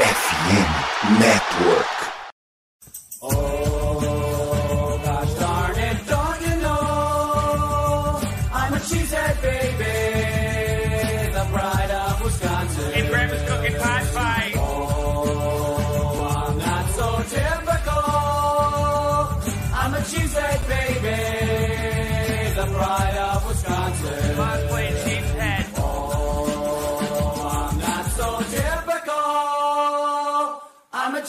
[0.00, 0.30] FM
[1.20, 1.39] Network.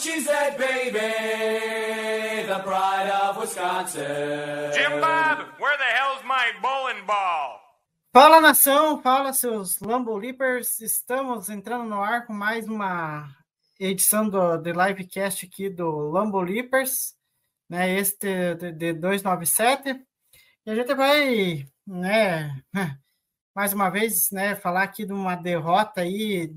[0.02, 0.98] A cheesehead baby,
[2.48, 4.72] the pride of Wisconsin.
[4.74, 7.60] Jim Bob, where the hell's my bowling ball?
[8.12, 13.28] Fala nação, fala seus Lambo Leapers, estamos entrando no ar com mais uma
[13.78, 17.14] edição do The Livecast aqui do Lambo Leapers,
[17.70, 20.04] né, este de, de 297,
[20.66, 22.60] e a gente vai, né,
[23.54, 26.52] mais uma vez, né, falar aqui de uma derrota aí,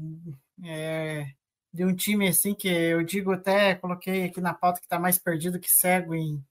[0.64, 1.28] é,
[1.76, 5.20] de um time assim que eu digo até, coloquei aqui na pauta que está mais
[5.20, 6.44] perdido que cego em,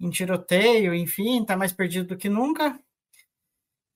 [0.00, 2.78] em tiroteio, enfim, está mais perdido do que nunca,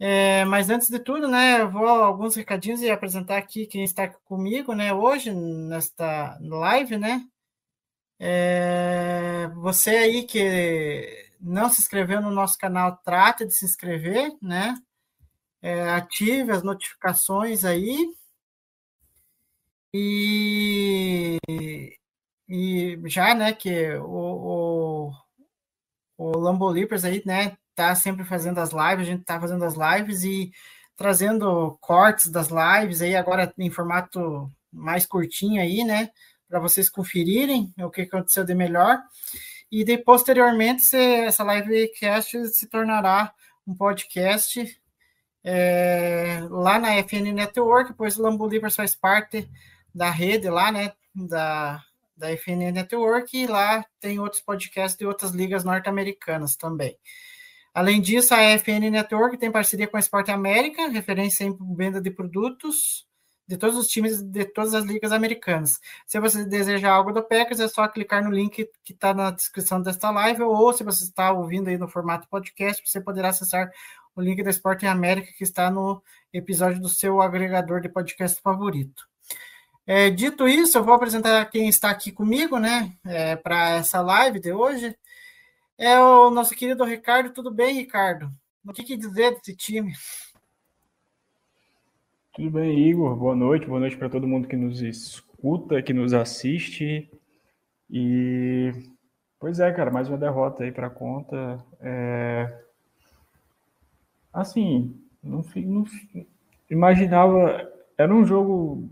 [0.03, 4.09] é, mas antes de tudo, né, eu vou alguns recadinhos e apresentar aqui quem está
[4.09, 7.23] comigo, né, hoje nesta live, né.
[8.19, 14.75] É, você aí que não se inscreveu no nosso canal, trate de se inscrever, né.
[15.63, 17.95] É, ative as notificações aí.
[19.93, 21.39] E,
[22.49, 25.13] e já, né, que o, o,
[26.17, 29.75] o Lambo Leapers aí, né, tá sempre fazendo as lives, a gente tá fazendo as
[29.75, 30.53] lives e
[30.97, 36.11] trazendo cortes das lives aí agora em formato mais curtinho aí, né,
[36.49, 39.01] para vocês conferirem o que aconteceu de melhor.
[39.71, 43.33] E de, posteriormente se, essa livecast se tornará
[43.67, 44.81] um podcast
[45.45, 49.49] é, lá na FN Network, pois o Lambo Libras faz parte
[49.95, 51.83] da rede lá, né, da,
[52.17, 56.97] da FN Network, e lá tem outros podcasts de outras ligas norte-americanas também.
[57.73, 62.11] Além disso, a FN Network tem parceria com a Sport América, referência em venda de
[62.11, 63.07] produtos
[63.51, 65.81] de todos os times de todas as ligas americanas.
[66.07, 69.83] Se você desejar algo do Packers, é só clicar no link que está na descrição
[69.83, 73.69] desta live, ou se você está ouvindo aí no formato podcast, você poderá acessar
[74.15, 76.01] o link da Sport América que está no
[76.33, 79.10] episódio do seu agregador de podcast favorito.
[79.93, 84.39] É, dito isso, eu vou apresentar quem está aqui comigo, né, é, para essa live
[84.39, 84.97] de hoje.
[85.77, 87.33] É o nosso querido Ricardo.
[87.33, 88.31] Tudo bem, Ricardo?
[88.65, 89.93] O que, que dizer desse time?
[92.33, 93.17] Tudo bem, Igor?
[93.17, 93.67] Boa noite.
[93.67, 97.11] Boa noite para todo mundo que nos escuta, que nos assiste.
[97.91, 98.73] E,
[99.41, 101.59] pois é, cara, mais uma derrota aí para conta.
[101.81, 102.63] É...
[104.33, 105.85] Assim, não, não
[106.71, 107.69] imaginava.
[107.99, 108.89] Era um jogo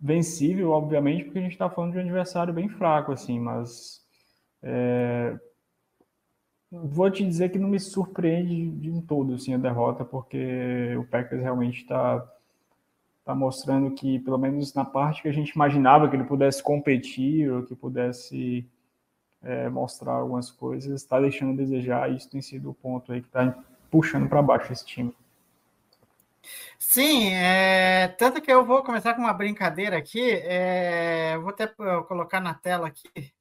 [0.00, 4.00] vencível, obviamente, porque a gente está falando de um adversário bem fraco, assim, mas
[4.62, 5.38] é,
[6.70, 11.04] vou te dizer que não me surpreende de um todo assim, a derrota, porque o
[11.04, 12.26] Packers realmente está
[13.24, 17.50] tá mostrando que, pelo menos na parte que a gente imaginava que ele pudesse competir
[17.50, 18.66] ou que pudesse
[19.42, 22.10] é, mostrar algumas coisas, está deixando a desejar.
[22.10, 23.54] E isso tem sido o ponto aí que está
[23.90, 25.14] puxando para baixo esse time.
[26.78, 32.40] Sim, é, tanto que eu vou começar com uma brincadeira aqui, é, vou até colocar
[32.40, 33.32] na tela aqui.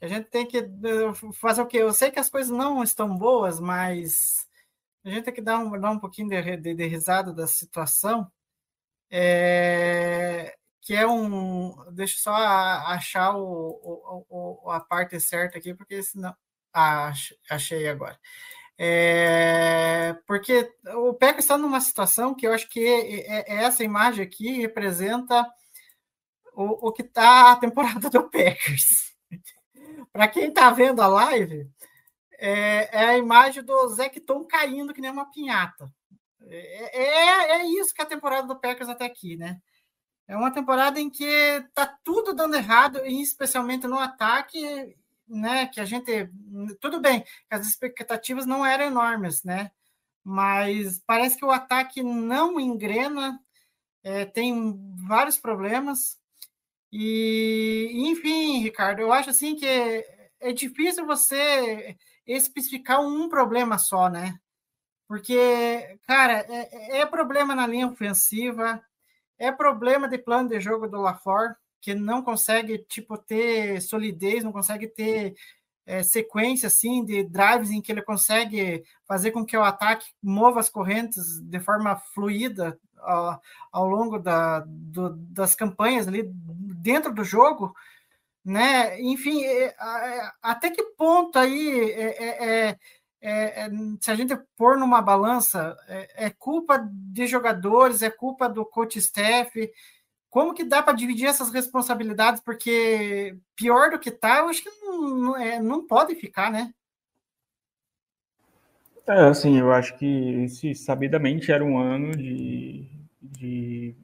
[0.00, 0.62] A gente tem que
[1.34, 1.78] fazer o quê?
[1.78, 4.46] Eu sei que as coisas não estão boas, mas
[5.04, 8.30] a gente tem que dar um, dar um pouquinho de, de, de risada da situação.
[9.10, 11.74] É, que é um.
[11.92, 16.34] Deixa eu só achar o, o, o, a parte certa aqui, porque senão.
[16.72, 17.12] Ah,
[17.50, 18.18] achei agora.
[18.78, 24.22] É, porque o Packers está numa situação que eu acho que é, é essa imagem
[24.22, 25.46] aqui representa
[26.52, 29.14] o, o que está a temporada do Packers.
[30.12, 31.70] Para quem está vendo a live,
[32.38, 35.90] é, é, a imagem do Zecton caindo que nem uma pinhata.
[36.48, 39.60] É, é, é, isso que é a temporada do Packers até aqui, né?
[40.28, 44.96] É uma temporada em que tá tudo dando errado, e especialmente no ataque,
[45.28, 45.66] né?
[45.66, 46.28] Que a gente.
[46.80, 49.70] Tudo bem, as expectativas não eram enormes, né?
[50.24, 53.40] Mas parece que o ataque não engrena,
[54.02, 54.76] é, tem
[55.06, 56.18] vários problemas.
[56.92, 61.96] E, enfim, Ricardo, eu acho assim que é, é difícil você
[62.26, 64.38] especificar um problema só, né?
[65.08, 68.82] Porque, cara, é, é, problema na linha ofensiva,
[69.38, 74.50] é problema de plano de jogo do LaFleur, que não consegue, tipo, ter solidez, não
[74.50, 75.36] consegue ter
[75.86, 80.58] é, sequência, assim, de drives em que ele consegue fazer com que o ataque mova
[80.58, 83.40] as correntes de forma fluida ao,
[83.70, 87.72] ao longo da, do, das campanhas ali dentro do jogo,
[88.44, 89.00] né?
[89.00, 92.78] Enfim, é, é, até que ponto aí é, é,
[93.20, 98.98] é, se a gente pôr numa balança, é, culpa de jogadores, é culpa do coach
[98.98, 99.70] staff,
[100.36, 102.42] como que dá para dividir essas responsabilidades?
[102.42, 106.74] Porque pior do que tá, eu acho que não, não, é, não pode ficar, né?
[109.06, 110.04] É, assim, eu acho que
[110.44, 112.86] esse sabidamente era um ano de,
[113.22, 113.96] de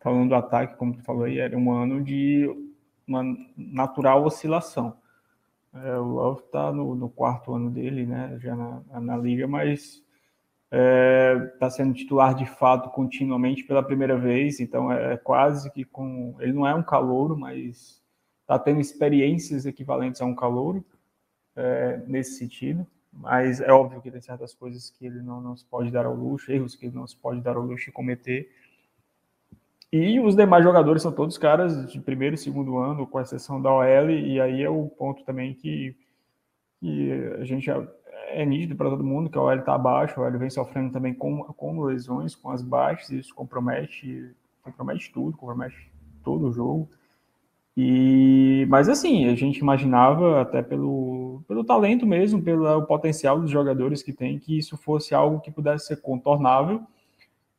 [0.00, 2.44] falando do ataque, como tu falou aí, era um ano de
[3.06, 3.22] uma
[3.56, 4.96] natural oscilação.
[5.72, 10.01] É, o Love está no, no, quarto ano dele, né, já na, na liga, mas
[10.72, 15.70] está é, tá sendo titular de fato continuamente pela primeira vez, então é, é quase
[15.70, 16.34] que com.
[16.40, 18.02] Ele não é um calouro, mas
[18.40, 20.82] está tendo experiências equivalentes a um calouro
[21.54, 22.86] é, nesse sentido.
[23.12, 26.14] Mas é óbvio que tem certas coisas que ele não, não se pode dar ao
[26.14, 28.50] luxo, erros que ele não se pode dar ao luxo de cometer.
[29.92, 33.70] E os demais jogadores são todos caras de primeiro e segundo ano, com exceção da
[33.70, 35.94] OL, e aí é o ponto também que,
[36.80, 37.70] que a gente
[38.32, 41.14] é nítido para todo mundo que a OL está abaixo, a OL vem sofrendo também
[41.14, 44.30] com, com lesões, com as baixas, e isso compromete,
[44.62, 45.90] compromete tudo, compromete
[46.22, 46.88] todo o jogo.
[47.76, 54.02] E, mas assim, a gente imaginava, até pelo, pelo talento mesmo, pelo potencial dos jogadores
[54.02, 56.82] que tem, que isso fosse algo que pudesse ser contornável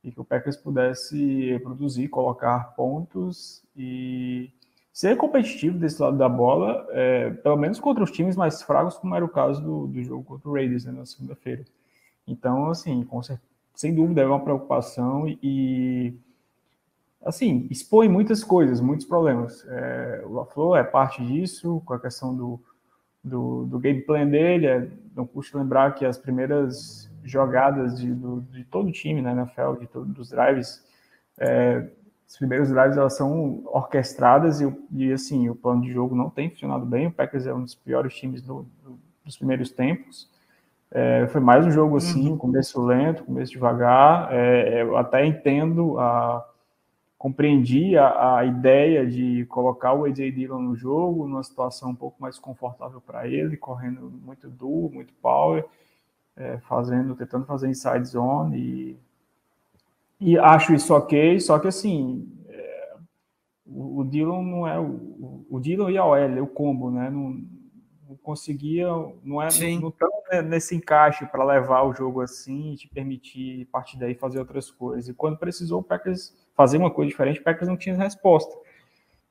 [0.03, 4.51] e que o Packers pudesse produzir, colocar pontos e
[4.93, 9.15] ser competitivo desse lado da bola, é, pelo menos contra os times mais fracos, como
[9.15, 11.65] era o caso do, do jogo contra o Raiders né, na segunda-feira.
[12.27, 13.05] Então, assim,
[13.73, 16.13] sem dúvida é uma preocupação e,
[17.25, 19.65] assim, expõe muitas coisas, muitos problemas.
[19.67, 22.61] É, o LaFleur é parte disso, com a questão do,
[23.23, 28.41] do, do game plan dele, é, não custa lembrar que as primeiras jogadas de, do,
[28.41, 30.83] de todo o time né, na NFL, de todos os drives,
[31.39, 31.87] é,
[32.33, 36.49] os primeiros drives elas são orquestradas e, e, assim, o plano de jogo não tem
[36.49, 37.05] funcionado bem.
[37.05, 40.27] O Packers é um dos piores times do, do, dos primeiros tempos.
[40.89, 42.37] É, foi mais um jogo assim, uhum.
[42.37, 44.33] começo lento, começo devagar.
[44.33, 46.43] É, eu até entendo, a,
[47.19, 52.19] compreendi a, a, ideia de colocar o AJ Dillon no jogo, numa situação um pouco
[52.19, 55.63] mais confortável para ele, correndo muito duro, muito power,
[56.35, 58.99] é, fazendo, tentando fazer inside zone e
[60.23, 62.95] e acho isso ok, só que assim, é,
[63.65, 67.09] o, o Dylan não é o, o Dylan e a OL, o combo, né?
[67.09, 67.41] Não,
[68.07, 68.87] não conseguia,
[69.23, 69.79] não é Sim.
[69.79, 70.09] não, tão
[70.41, 74.71] nesse encaixe para levar o jogo assim e te permitir a partir daí fazer outras
[74.71, 75.09] coisas.
[75.09, 78.55] E quando precisou o Packers fazer uma coisa diferente, o Packers não tinha resposta.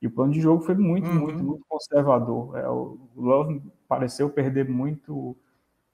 [0.00, 1.20] E o plano de jogo foi muito, uhum.
[1.20, 2.58] muito, muito conservador.
[2.58, 5.36] É, o Love pareceu perder muito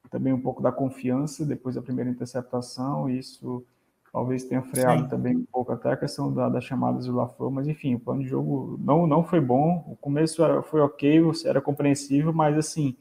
[0.09, 3.63] também um pouco da confiança depois da primeira interceptação, e isso
[4.11, 5.09] talvez tenha freado Sim.
[5.09, 8.21] também um pouco até a questão da, das chamadas do LaFleur, mas enfim, o plano
[8.21, 12.95] de jogo não, não foi bom, o começo era, foi ok, era compreensível, mas assim,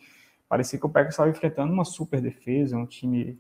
[0.49, 3.38] parecia que o Packers estava enfrentando uma super defesa, um time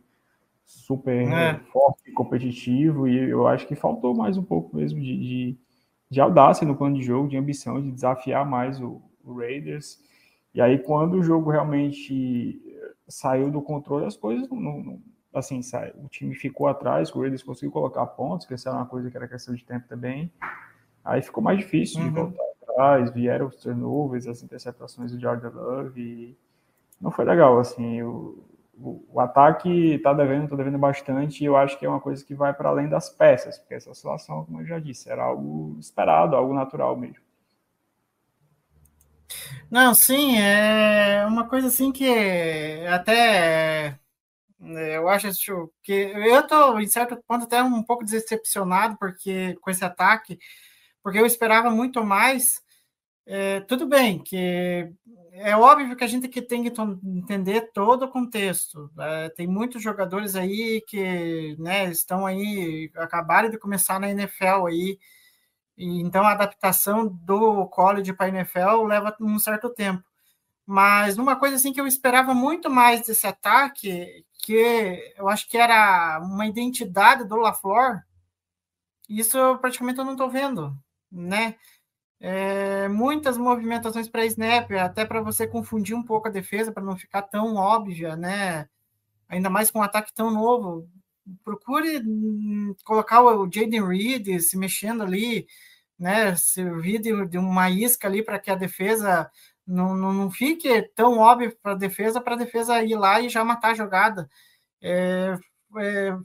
[0.64, 1.58] super é.
[1.72, 5.58] forte, competitivo, e eu acho que faltou mais um pouco mesmo de, de,
[6.10, 9.98] de audácia no plano de jogo, de ambição, de desafiar mais o, o Raiders,
[10.54, 12.60] e aí quando o jogo realmente
[13.06, 15.02] saiu do controle, as coisas não, não
[15.38, 15.60] assim,
[15.96, 19.16] o time ficou atrás, o Raiders conseguiu colocar pontos, que essa era uma coisa que
[19.16, 20.30] era questão de tempo também.
[21.04, 22.08] Aí ficou mais difícil uhum.
[22.08, 26.36] de voltar atrás, vieram os turnovers, as interceptações do Jordan Love,
[27.00, 28.44] não foi legal, assim, o,
[28.76, 32.24] o, o ataque tá devendo, tá devendo bastante, e eu acho que é uma coisa
[32.24, 35.76] que vai para além das peças, porque essa situação, como eu já disse, era algo
[35.78, 37.28] esperado, algo natural mesmo.
[39.70, 43.98] Não, sim, é uma coisa assim que até
[44.60, 45.28] eu acho
[45.82, 50.38] que eu estou, em certo ponto, até um pouco decepcionado porque com esse ataque,
[51.02, 52.44] porque eu esperava muito mais.
[53.26, 54.90] É, tudo bem, que
[55.34, 56.72] é óbvio que a gente que tem que
[57.04, 58.90] entender todo o contexto.
[58.98, 64.98] É, tem muitos jogadores aí que né, estão aí, acabaram de começar na NFL aí,
[65.76, 70.02] então a adaptação do college para a NFL leva um certo tempo.
[70.66, 75.58] Mas uma coisa assim que eu esperava muito mais desse ataque, que eu acho que
[75.58, 78.02] era uma identidade do LaFleur,
[79.06, 80.74] isso praticamente eu não estou vendo,
[81.12, 81.56] né?
[82.18, 86.96] É, muitas movimentações para snap, até para você confundir um pouco a defesa, para não
[86.96, 88.66] ficar tão óbvia, né?
[89.28, 90.88] Ainda mais com um ataque tão novo.
[91.44, 95.46] Procure hum, colocar o Jaden Reed se mexendo ali,
[95.98, 96.34] né?
[96.36, 99.30] Servir de, de uma isca ali para que a defesa
[99.68, 103.28] não, não, não fique tão óbvio para a defesa, para a defesa ir lá e
[103.28, 104.28] já matar a jogada.
[104.80, 105.36] É,
[105.78, 106.16] é,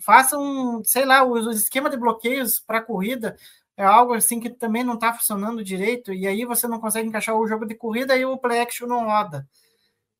[0.85, 3.35] sei lá, o, o esquema de bloqueios para corrida
[3.75, 7.35] é algo assim que também não está funcionando direito, e aí você não consegue encaixar
[7.35, 9.47] o jogo de corrida e o play action não roda.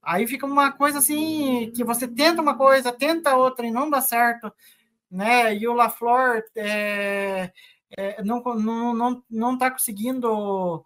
[0.01, 4.01] Aí fica uma coisa assim, que você tenta uma coisa, tenta outra e não dá
[4.01, 4.51] certo,
[5.09, 5.55] né?
[5.55, 7.51] E o LaFleur é,
[7.97, 10.85] é, não, não, não, não tá conseguindo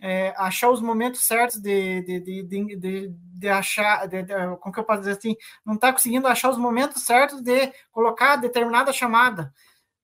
[0.00, 4.80] é, achar os momentos certos de, de, de, de, de achar, de, de, como que
[4.80, 9.52] eu posso dizer assim, não está conseguindo achar os momentos certos de colocar determinada chamada,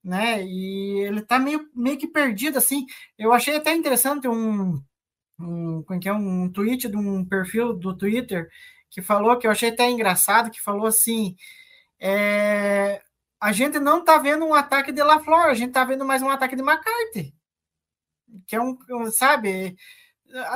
[0.03, 0.43] né?
[0.43, 2.85] E ele está meio, meio que perdido, assim.
[3.17, 4.81] Eu achei até interessante um,
[5.39, 8.49] um, como que é, um tweet de um perfil do Twitter
[8.89, 11.35] que falou, que eu achei até engraçado, que falou assim,
[11.99, 13.01] é,
[13.41, 16.29] a gente não está vendo um ataque de LaFleur, a gente está vendo mais um
[16.29, 17.33] ataque de McCarthy
[18.47, 18.77] que é um,
[19.11, 19.75] sabe,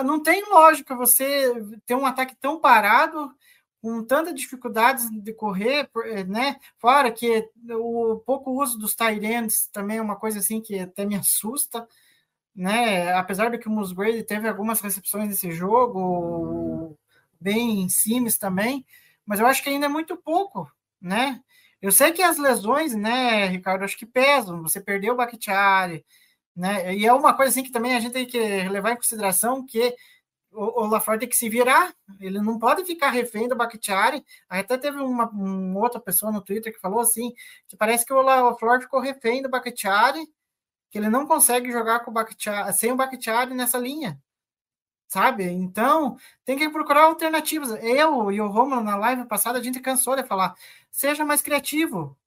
[0.05, 1.53] não tem lógica você
[1.85, 3.31] ter um ataque tão parado,
[3.79, 5.89] com tanta dificuldades de correr,
[6.27, 6.57] né?
[6.77, 11.15] Fora que o pouco uso dos Tyrants também é uma coisa assim que até me
[11.15, 11.87] assusta,
[12.55, 13.13] né?
[13.13, 16.97] Apesar de que o Musgrave teve algumas recepções nesse jogo,
[17.39, 18.83] bem em cima também,
[19.25, 20.69] mas eu acho que ainda é muito pouco,
[20.99, 21.41] né?
[21.79, 24.63] Eu sei que as lesões, né, Ricardo, acho que pesam.
[24.63, 26.03] Você perdeu o Bakhtiari,
[26.57, 26.95] né?
[26.95, 29.95] E é uma coisa assim que também a gente tem que levar em consideração que
[30.51, 34.25] o, o LaFleur tem que se virar, ele não pode ficar refém do Bakhtiari.
[34.49, 37.31] Até teve uma, uma, outra pessoa no Twitter que falou assim,
[37.67, 40.27] que parece que o LaFleur ficou refém do Bakhtiari,
[40.89, 44.19] que ele não consegue jogar com o sem o Bakhtiari nessa linha.
[45.07, 45.45] Sabe?
[45.45, 47.71] Então, tem que procurar alternativas.
[47.83, 50.55] Eu e o Romulo, na live passada, a gente cansou de falar,
[50.91, 52.17] seja mais criativo.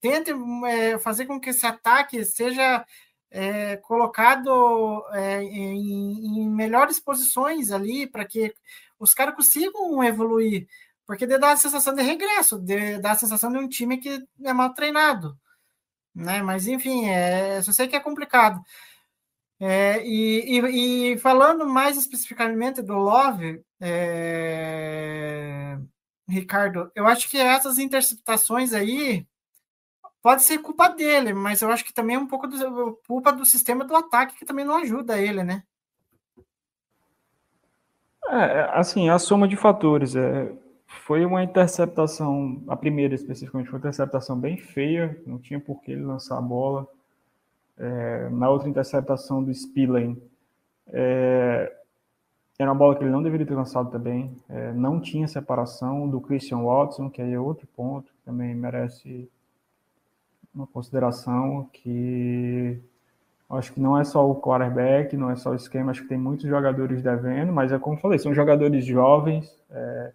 [0.00, 0.32] Tente
[0.66, 2.84] é, fazer com que esse ataque seja
[3.32, 8.54] é, colocado é, em, em, melhores posições ali para que
[8.98, 10.68] os caras consigam evoluir,
[11.06, 14.52] porque dá a sensação de regresso, de, dá a sensação de um time que é
[14.52, 15.36] mal treinado,
[16.14, 16.42] né?
[16.42, 18.60] Mas enfim, é, sei que é complicado.
[19.60, 25.78] É, e, e, e, falando mais especificamente do Love, é,
[26.28, 29.26] Ricardo, eu acho que essas interceptações aí
[30.22, 33.44] pode ser culpa dele, mas eu acho que também é um pouco do, culpa do
[33.44, 35.62] sistema do ataque que também não ajuda ele, né?
[38.28, 40.14] É, assim, a soma de fatores.
[40.14, 40.52] É,
[40.86, 45.92] foi uma interceptação, a primeira especificamente, foi uma interceptação bem feia, não tinha por que
[45.92, 46.86] ele lançar a bola.
[47.76, 50.22] É, na outra interceptação do Spillane,
[50.88, 51.74] é,
[52.58, 54.36] era uma bola que ele não deveria ter lançado também.
[54.48, 59.28] É, não tinha separação do Christian Watson, que aí é outro ponto, que também merece
[60.54, 62.80] uma consideração que
[63.50, 66.18] acho que não é só o quarterback, não é só o esquema, acho que tem
[66.18, 70.12] muitos jogadores devendo, mas é como falei, são jogadores jovens, é,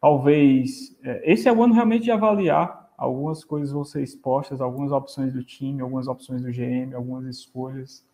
[0.00, 4.92] talvez, é, esse é o ano realmente de avaliar, algumas coisas vão ser expostas, algumas
[4.92, 8.04] opções do time, algumas opções do GM, algumas escolhas,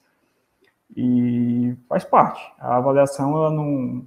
[0.96, 4.06] e faz parte, a avaliação ela não,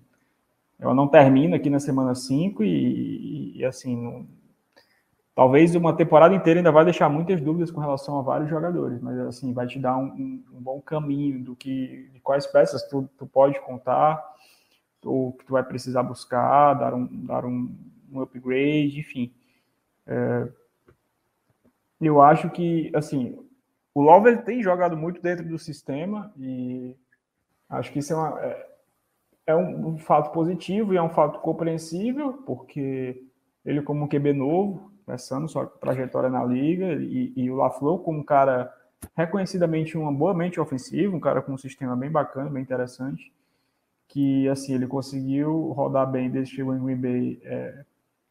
[0.78, 4.28] ela não termina aqui na semana 5 e, e, assim, não,
[5.40, 9.18] talvez uma temporada inteira ainda vai deixar muitas dúvidas com relação a vários jogadores, mas
[9.20, 13.10] assim vai te dar um, um, um bom caminho do que de quais peças tu,
[13.18, 14.22] tu pode contar,
[15.02, 17.74] ou que tu vai precisar buscar, dar um, dar um,
[18.12, 19.34] um upgrade, enfim.
[20.06, 20.50] É,
[22.02, 23.40] eu acho que assim
[23.96, 26.98] o Love tem jogado muito dentro do sistema e
[27.70, 28.70] acho que isso é, uma, é,
[29.48, 33.24] é um fato positivo e é um fato compreensível porque
[33.64, 38.20] ele como um QB novo começando sua trajetória na liga, e, e o LaFleur como
[38.20, 38.72] um cara
[39.16, 43.34] reconhecidamente uma boa mente ofensiva, um cara com um sistema bem bacana, bem interessante,
[44.08, 47.86] que assim ele conseguiu rodar bem desde que chegou em Green Bay, é,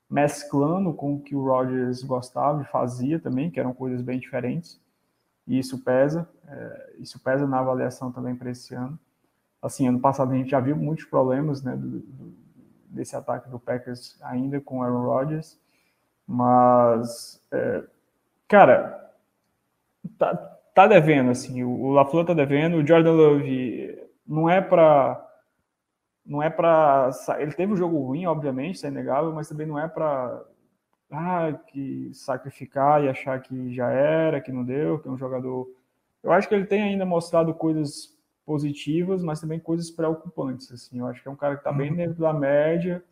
[0.08, 4.80] mesclando com o que o Rodgers gostava e fazia também, que eram coisas bem diferentes,
[5.48, 8.96] e isso pesa, é, isso pesa na avaliação também para esse ano.
[9.60, 12.34] Assim, ano passado a gente já viu muitos problemas né, do, do,
[12.88, 15.58] desse ataque do Packers ainda com Aaron Rodgers,
[16.28, 17.84] mas, é,
[18.46, 19.12] cara,
[20.18, 20.36] tá,
[20.74, 25.24] tá devendo, assim, o, LaFleur tá devendo, o Jordan Love não é para
[26.26, 29.78] não é para ele teve um jogo ruim, obviamente, isso é inegável, mas também não
[29.78, 30.44] é para
[31.10, 35.66] ah, que sacrificar e achar que já era, que não deu, que é um jogador.
[36.22, 40.98] Eu acho que ele tem ainda mostrado coisas positivas, mas também coisas preocupantes, assim.
[40.98, 41.96] Eu acho que é um cara que está bem uhum.
[41.96, 43.02] dentro da média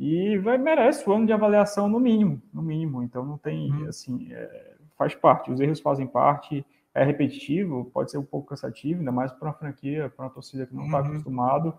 [0.00, 3.02] e vai merece o ano de avaliação no mínimo, no mínimo.
[3.02, 3.86] Então não tem uhum.
[3.86, 5.52] assim, é, faz parte.
[5.52, 6.64] Os erros fazem parte.
[6.94, 10.66] É repetitivo, pode ser um pouco cansativo, ainda mais para uma franquia, para uma torcida
[10.66, 11.06] que não está uhum.
[11.06, 11.78] acostumado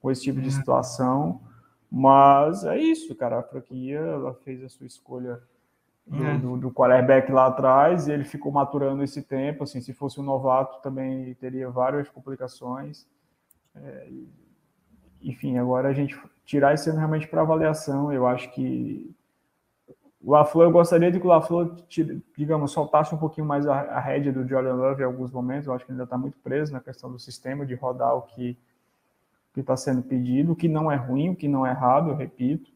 [0.00, 0.54] com esse tipo de uhum.
[0.54, 1.40] situação.
[1.92, 3.40] Mas é isso, cara.
[3.40, 5.38] A franquia ela fez a sua escolha
[6.06, 6.38] do, É.
[6.38, 10.24] do, do quarterback lá atrás, e ele ficou maturando esse tempo, assim, se fosse um
[10.24, 13.06] novato também teria várias complicações.
[13.76, 14.08] É,
[15.20, 16.18] enfim, agora a gente
[16.50, 19.14] tirar ano realmente para avaliação, eu acho que
[20.20, 21.76] o LaFleur, eu gostaria de que o LaFleur,
[22.36, 25.72] digamos, soltasse um pouquinho mais a, a rédea do Jordan Love em alguns momentos, eu
[25.72, 28.58] acho que ele ainda está muito preso na questão do sistema, de rodar o que
[29.52, 32.14] que está sendo pedido, o que não é ruim, o que não é errado, eu
[32.14, 32.70] repito,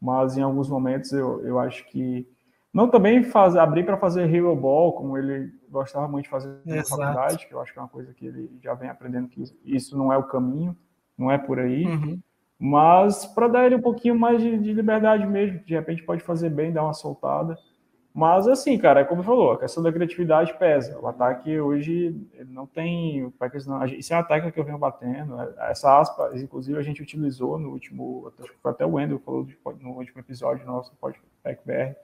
[0.00, 2.24] mas em alguns momentos eu, eu acho que
[2.72, 6.76] não também faz, abrir para fazer hero ball, como ele gostava muito de fazer na
[6.76, 7.00] Exato.
[7.00, 9.98] faculdade, que eu acho que é uma coisa que ele já vem aprendendo que isso
[9.98, 10.76] não é o caminho,
[11.18, 12.20] não é por aí, Uhum.
[12.62, 16.50] Mas para dar ele um pouquinho mais de, de liberdade mesmo, de repente pode fazer
[16.50, 17.58] bem, dar uma soltada.
[18.12, 20.98] Mas assim, cara, é como falou, a questão da criatividade pesa.
[21.00, 22.14] O ataque hoje
[22.48, 23.32] não tem.
[23.66, 25.36] Não, isso é uma tecla que eu venho batendo.
[25.36, 25.48] né?
[25.60, 28.30] Essa aspa, inclusive, a gente utilizou no último.
[28.38, 29.46] Acho que foi até o Wendel falou
[29.80, 31.94] no último episódio do nosso podcast BR,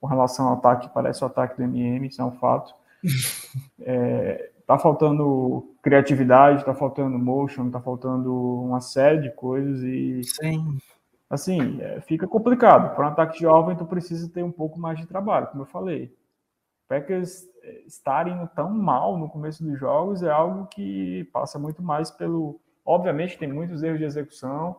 [0.00, 2.74] com relação ao ataque, que parece o ataque do MM, isso é um fato.
[3.82, 10.78] É, tá faltando criatividade, tá faltando motion, tá faltando uma série de coisas e Sim.
[11.28, 12.94] assim, é, fica complicado.
[12.94, 16.14] Para um ataque jovem, tu precisa ter um pouco mais de trabalho, como eu falei.
[16.86, 22.12] Packers é, estarem tão mal no começo dos jogos é algo que passa muito mais
[22.12, 22.60] pelo.
[22.86, 24.76] Obviamente, tem muitos erros de execução,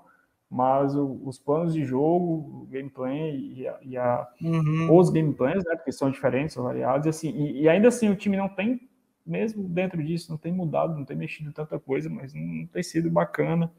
[0.49, 4.97] mas o- os planos de jogo, o gameplay e, a, e a- Uhum.
[4.97, 8.15] os gameplays, né, porque são diferentes, são variados, e, assim, e, e ainda assim o
[8.15, 8.89] time não tem,
[9.25, 12.83] mesmo dentro disso, não tem mudado, não tem mexido tanta coisa, mas não, não tem
[12.83, 13.71] sido bacana.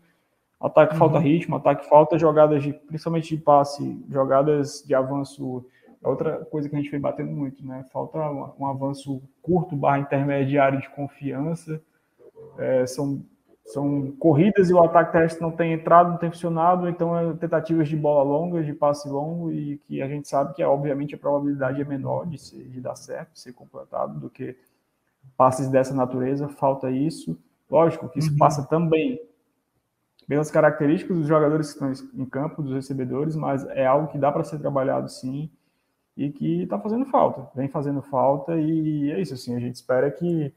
[0.60, 5.64] Ataque falta ritmo, ataque falta jogadas de, principalmente de passe, jogadas de avanço.
[6.00, 7.84] É outra coisa que a gente vem batendo muito, né?
[7.92, 11.82] Falta um, um avanço curto, barra intermediário de confiança.
[12.58, 13.24] É, são,
[13.64, 17.88] são corridas e o ataque terrestre não tem entrado, não tem funcionado, então é tentativas
[17.88, 21.80] de bola longa, de passe longo, e que a gente sabe que, obviamente, a probabilidade
[21.80, 24.56] é menor de, ser, de dar certo, de ser completado, do que
[25.36, 26.48] passes dessa natureza.
[26.48, 27.38] Falta isso.
[27.70, 29.20] Lógico que isso passa também
[30.28, 34.30] pelas características dos jogadores que estão em campo, dos recebedores, mas é algo que dá
[34.30, 35.50] para ser trabalhado sim
[36.16, 40.10] e que está fazendo falta, vem fazendo falta e é isso assim, a gente espera
[40.10, 40.52] que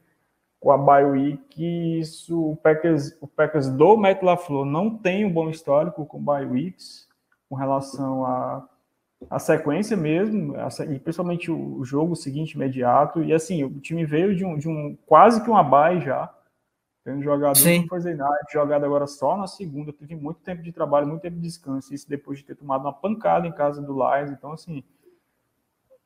[0.60, 5.32] com a bye week isso o Packers, o Packers do Matt LaFleur não tem um
[5.32, 7.08] bom histórico com bye weeks
[7.48, 8.68] com relação a
[9.30, 10.54] a sequência mesmo,
[10.90, 14.96] e principalmente o jogo seguinte imediato, e assim, o time veio de um, de um
[15.06, 16.32] quase que uma bye já,
[17.02, 17.82] tendo jogado Sim.
[17.82, 21.36] no Thursday Night, jogado agora só na segunda, teve muito tempo de trabalho, muito tempo
[21.36, 24.84] de descanso, isso depois de ter tomado uma pancada em casa do Lions, então assim,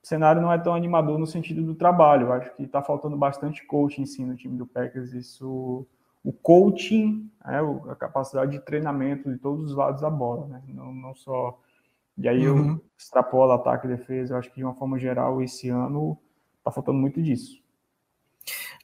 [0.03, 3.65] o cenário não é tão animador no sentido do trabalho, acho que está faltando bastante
[3.65, 5.85] coaching sim no time do Packers, isso,
[6.23, 10.93] o coaching, o- a capacidade de treinamento de todos os lados da bola, né, não,
[10.93, 11.59] não só
[12.21, 12.71] e aí Uhum.
[12.71, 14.33] eu extrapolo ataque e defesa.
[14.33, 16.17] Eu acho que de uma forma geral esse ano
[16.63, 17.61] tá faltando muito disso.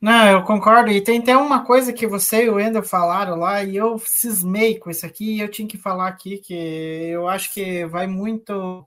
[0.01, 0.91] Não, eu concordo.
[0.91, 4.77] E tem até uma coisa que você e o Wendel falaram lá, e eu cismei
[4.77, 8.85] com isso aqui, e eu tinha que falar aqui, que eu acho que vai muito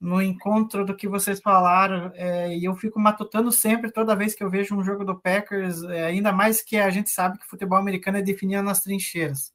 [0.00, 4.44] no encontro do que vocês falaram, é, e eu fico matutando sempre, toda vez que
[4.44, 7.78] eu vejo um jogo do Packers, é, ainda mais que a gente sabe que futebol
[7.78, 9.52] americano é definido nas trincheiras.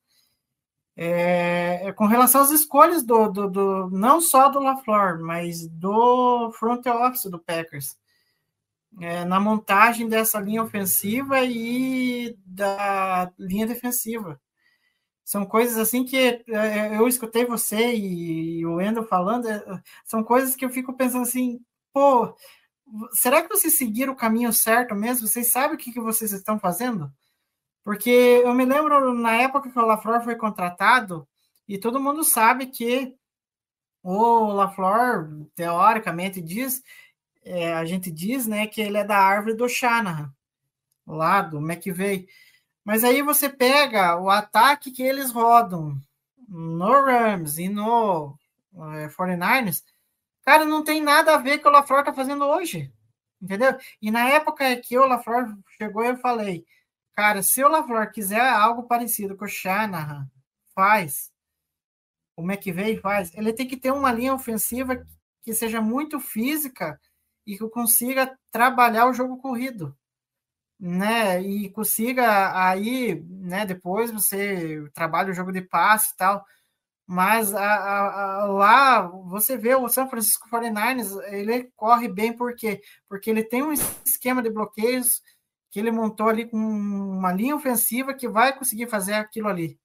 [0.95, 6.51] É, é com relação às escolhas do, do, do- não só do LaFleur, mas do
[6.53, 7.97] front office do Packers
[8.99, 14.39] é, na montagem dessa linha ofensiva e da linha defensiva.
[15.25, 19.63] São coisas assim que é, eu escutei você e, e o Wendel falando, é,
[20.05, 21.61] são coisas que eu fico pensando assim,
[21.93, 22.35] pô,
[23.13, 25.27] será que vocês seguiram o caminho certo mesmo?
[25.27, 27.11] Vocês sabem o que, que vocês estão fazendo?
[27.83, 31.27] Porque eu me lembro na época que o LaFleur foi contratado,
[31.67, 33.15] e todo mundo sabe que
[34.01, 36.83] o LaFleur, teoricamente, diz
[37.45, 40.33] é, a gente diz, né, que ele é da árvore do Shanahan,
[41.05, 42.27] lá do McVeigh.
[42.83, 45.97] Mas aí você pega o ataque que eles rodam
[46.47, 48.37] no Rams e no
[48.95, 49.83] é, 49ers,
[50.43, 52.91] cara, não tem nada a ver com o LaFleur tá fazendo hoje,
[53.41, 53.77] entendeu?
[54.01, 56.65] E na época que o LaFleur chegou, eu falei,
[57.15, 60.29] cara, se o LaFleur quiser algo parecido com o Shanahan
[60.75, 61.31] faz,
[62.35, 65.05] o McVeigh faz, ele tem que ter uma linha ofensiva
[65.43, 66.99] que seja muito física
[67.45, 69.95] e que consiga trabalhar o jogo corrido,
[70.79, 71.41] né?
[71.41, 73.65] E consiga aí, né?
[73.65, 76.45] Depois você trabalha o jogo de passe e tal,
[77.05, 82.55] mas a, a, a, lá você vê o São Francisco 49ers, ele corre bem por
[82.55, 82.81] quê?
[83.09, 85.21] Porque ele tem um esquema de bloqueios
[85.73, 89.79] que ele montou ali com uma linha ofensiva que vai conseguir fazer aquilo ali,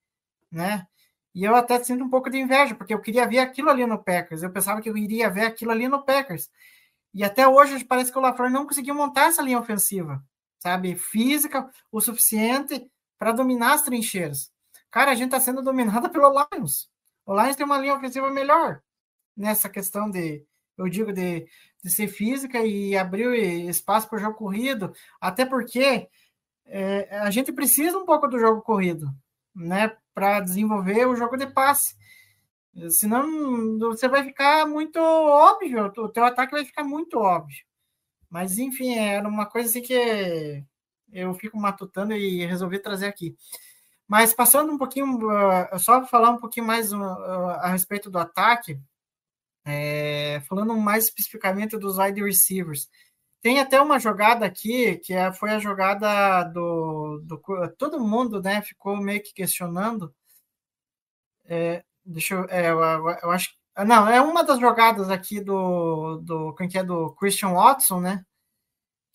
[0.53, 0.87] né?
[1.35, 3.97] E eu até sinto um pouco de inveja, porque eu queria ver aquilo ali no
[4.05, 4.43] Packers.
[4.43, 6.51] Eu pensava que eu iria ver aquilo ali no Packers.
[7.15, 10.23] E até hoje parece que o LaFleur não conseguiu montar essa linha ofensiva,
[10.59, 10.95] sabe?
[10.95, 14.53] Física o suficiente para dominar as trincheiras.
[14.91, 16.91] Cara, a gente está sendo dominada pelo Lions.
[17.25, 18.83] O Lions tem uma linha ofensiva melhor
[19.35, 20.45] nessa questão de,
[20.79, 21.47] eu digo, de,
[21.83, 26.09] de ser física e abrir espaço para o jogo corrido, até porque
[26.67, 29.13] é, a gente precisa um pouco do jogo corrido,
[29.55, 31.97] né, para desenvolver o jogo de passe.
[32.91, 37.65] Senão você vai ficar muito óbvio, o teu ataque vai ficar muito óbvio.
[38.31, 40.65] Mas enfim, era uma coisa assim que
[41.13, 43.37] eu fico matutando e resolvi trazer aqui.
[44.07, 47.03] Mas passando um pouquinho, uh, só falar um pouquinho mais uh,
[47.61, 48.81] a respeito do ataque,
[49.69, 52.89] é, falando mais especificamente dos wide receivers.
[53.41, 57.41] Tem até uma jogada aqui, que é, foi a jogada do, do.
[57.79, 60.13] Todo mundo né, ficou meio que questionando.
[61.45, 62.45] É, deixa eu.
[62.49, 62.81] É, eu,
[63.23, 63.57] eu, acho.
[63.87, 66.19] Não, é uma das jogadas aqui do.
[66.19, 68.25] do quem que é do Christian Watson, né?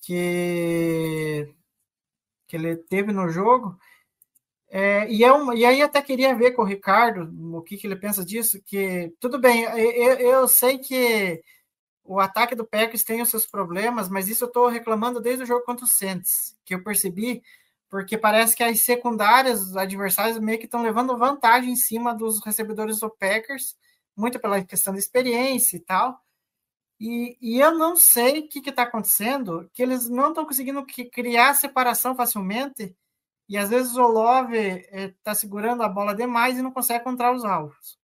[0.01, 1.53] Que,
[2.47, 3.77] que ele teve no jogo.
[4.75, 7.95] É, e, é e aí até queria ver com o Ricardo o que, que ele
[7.95, 11.43] pensa disso, que tudo bem, eu, eu sei que
[12.03, 15.45] o ataque do Packers tem os seus problemas, mas isso eu estou reclamando desde o
[15.45, 17.43] jogo contra o Saints, que eu percebi,
[17.87, 22.99] porque parece que as secundárias adversárias meio que estão levando vantagem em cima dos recebedores
[22.99, 23.77] do Packers,
[24.17, 26.19] muito pela questão da experiência e tal.
[26.99, 31.53] E, e eu não sei o que está acontecendo, que eles não estão conseguindo criar
[31.53, 32.95] separação facilmente
[33.53, 34.57] e às vezes o Love
[34.91, 37.99] está eh, segurando a bola demais e não consegue encontrar os alvos.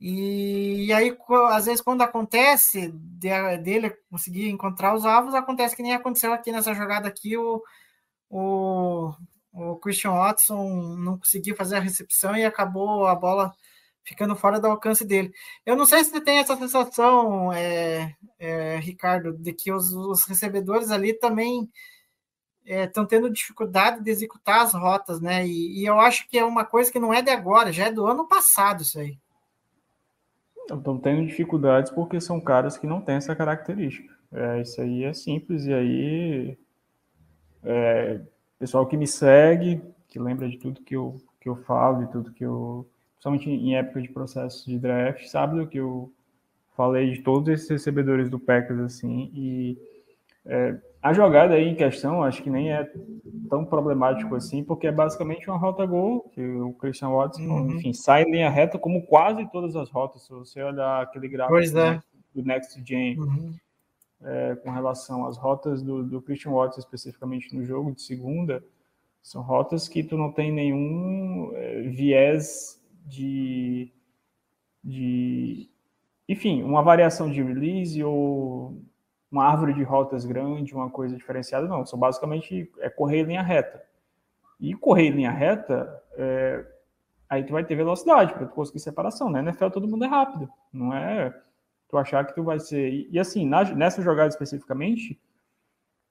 [0.00, 1.16] E, e aí,
[1.52, 6.50] às vezes, quando acontece de, dele conseguir encontrar os alvos, acontece que nem aconteceu aqui
[6.50, 7.62] nessa jogada aqui, o,
[8.28, 9.12] o,
[9.52, 13.54] o Christian Watson não conseguiu fazer a recepção e acabou a bola
[14.02, 15.32] ficando fora do alcance dele.
[15.64, 20.24] Eu não sei se você tem essa sensação, é, é, Ricardo, de que os, os
[20.24, 21.70] recebedores ali também
[22.66, 25.46] estão é, tendo dificuldade de executar as rotas, né?
[25.46, 27.92] E, e, eu acho que é uma coisa que não é de agora, já é
[27.92, 29.18] do ano passado isso aí.
[30.70, 34.12] Estão tendo dificuldades porque são caras que não têm essa característica.
[34.32, 36.58] É, isso aí é simples, e aí
[37.62, 38.20] é,
[38.58, 42.32] pessoal que me segue, que lembra de tudo que eu, que eu falo, de tudo
[42.32, 42.86] que eu.
[43.14, 46.12] Principalmente em época de processo de draft, sabe do que eu
[46.76, 49.78] falei de todos esses recebedores do Packers, assim, e
[50.46, 52.90] é, a jogada aí em questão, acho que nem é
[53.48, 57.76] tão problemático assim, porque é basicamente uma rota gol, que o Christian Watson, uhum.
[57.76, 60.22] enfim, sai em linha reta como quase todas as rotas.
[60.22, 62.02] Se você olhar aquele gráfico é.
[62.34, 63.54] do Next Gen uhum.
[64.22, 68.62] é, com relação às rotas do, do Christian Watson, especificamente no jogo de segunda,
[69.22, 73.92] são rotas que tu não tem nenhum é, viés de,
[74.82, 75.68] de,
[76.28, 78.80] enfim, uma variação de release ou
[79.36, 81.84] uma árvore de rotas grande, uma coisa diferenciada, não.
[81.84, 83.82] São basicamente é correr em linha reta.
[84.58, 86.66] E correr em linha reta, é,
[87.28, 89.40] aí tu vai ter velocidade para tu conseguir separação, né?
[89.40, 91.34] NFL todo mundo é rápido, não é
[91.88, 92.92] tu achar que tu vai ser.
[92.92, 95.20] E, e assim, na, nessa jogada especificamente,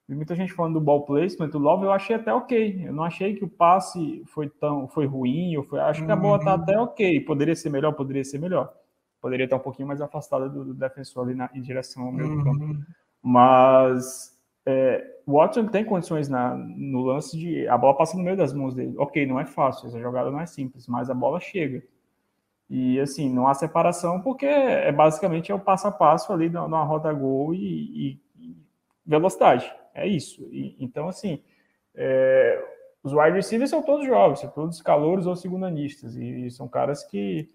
[0.08, 2.86] muita gente falando do ball placement, o Love eu achei até ok.
[2.86, 6.16] Eu não achei que o passe foi tão foi ruim, ou foi, acho que a
[6.16, 6.62] bola tá uhum.
[6.62, 7.20] até ok.
[7.22, 8.72] Poderia ser melhor, poderia ser melhor.
[9.20, 12.26] Poderia estar um pouquinho mais afastada do, do defensor ali na, em direção ao meu
[12.26, 12.44] uhum.
[12.44, 12.86] campo.
[13.28, 17.66] Mas é, o Watson tem condições na, no lance de.
[17.66, 18.94] A bola passa no meio das mãos dele.
[18.96, 21.82] Ok, não é fácil, essa jogada não é simples, mas a bola chega.
[22.70, 26.84] E assim, não há separação porque é basicamente é o passo a passo ali numa
[26.84, 28.56] roda gol e, e, e
[29.04, 29.74] velocidade.
[29.92, 30.42] É isso.
[30.52, 31.42] E, então, assim,
[31.96, 32.64] é,
[33.02, 36.14] os wide receivers são todos jovens, são todos calouros ou segundanistas.
[36.14, 37.50] E, e são caras que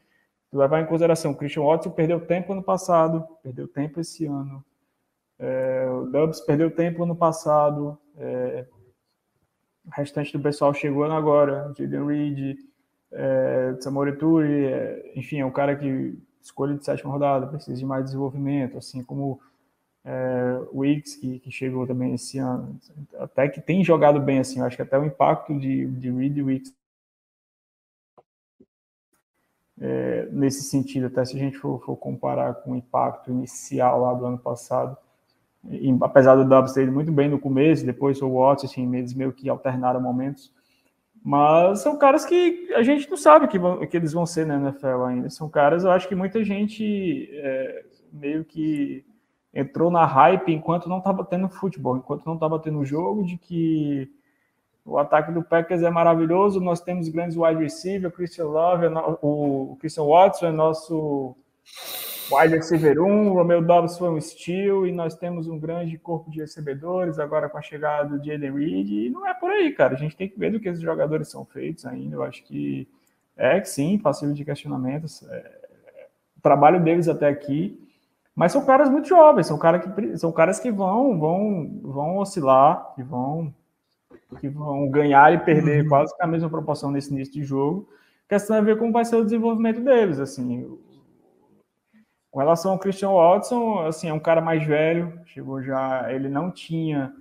[0.52, 1.32] levar em consideração.
[1.32, 4.62] O Christian Watson perdeu tempo ano passado, perdeu tempo esse ano.
[5.42, 7.98] É, o Dubs perdeu tempo no passado.
[8.16, 8.66] É,
[9.84, 11.74] o restante do pessoal chegou agora.
[11.76, 12.60] Jaden Reed,
[13.12, 18.06] é, Samorituri, é, enfim, é um cara que escolha de sétima rodada, precisa de mais
[18.06, 19.40] desenvolvimento, assim como
[20.06, 22.80] é, o Wicks, que, que, chegou também esse ano.
[23.18, 26.44] Até que tem jogado bem, assim, acho que até o impacto de, de Reed e
[26.44, 26.74] Wicks
[29.80, 34.14] é, nesse sentido, até se a gente for, for, comparar com o impacto inicial lá
[34.14, 34.96] do ano passado,
[35.70, 39.14] e, apesar do Dubs ter ido muito bem no começo, depois o Watts, assim, eles
[39.14, 40.52] meio que alternaram momentos.
[41.24, 44.56] Mas são caras que a gente não sabe que, vão, que eles vão ser na
[44.56, 45.30] NFL ainda.
[45.30, 49.06] São caras, eu acho que muita gente é, meio que
[49.54, 54.10] entrou na hype enquanto não estava tendo futebol, enquanto não estava tendo jogo, de que
[54.84, 58.90] o ataque do Packers é maravilhoso, nós temos grandes wide receivers, o Christian Love, é
[59.22, 61.36] o Christian Watson é nosso
[62.32, 66.40] wide receiver 1, Romeo Dobbs foi um steal e nós temos um grande corpo de
[66.40, 69.94] recebedores agora com a chegada do Jaden Reed e não é por aí, cara.
[69.94, 72.16] A gente tem que ver do que esses jogadores são feitos ainda.
[72.16, 72.88] Eu acho que
[73.36, 75.24] é que sim, passível de questionamentos.
[75.30, 75.62] É,
[76.38, 77.80] o trabalho deles até aqui,
[78.36, 82.94] mas são caras muito jovens, são, cara que, são caras que vão, vão, vão oscilar,
[82.96, 83.54] que vão,
[84.40, 85.90] que vão ganhar e perder uhum.
[85.90, 87.90] quase que a mesma proporção nesse início de jogo.
[88.26, 90.78] A questão é ver como vai ser o desenvolvimento deles, assim.
[92.32, 96.50] Com relação ao Christian Watson, assim, é um cara mais velho, chegou já, ele não
[96.50, 97.14] tinha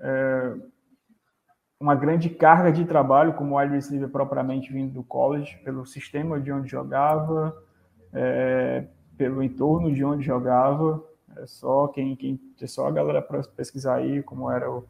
[0.00, 0.54] é,
[1.78, 6.50] uma grande carga de trabalho como wide receiver propriamente vindo do college, pelo sistema de
[6.50, 7.62] onde jogava,
[8.12, 8.86] é,
[9.18, 11.04] pelo entorno de onde jogava.
[11.36, 14.82] É só quem, quem é só a galera para pesquisar aí como era o,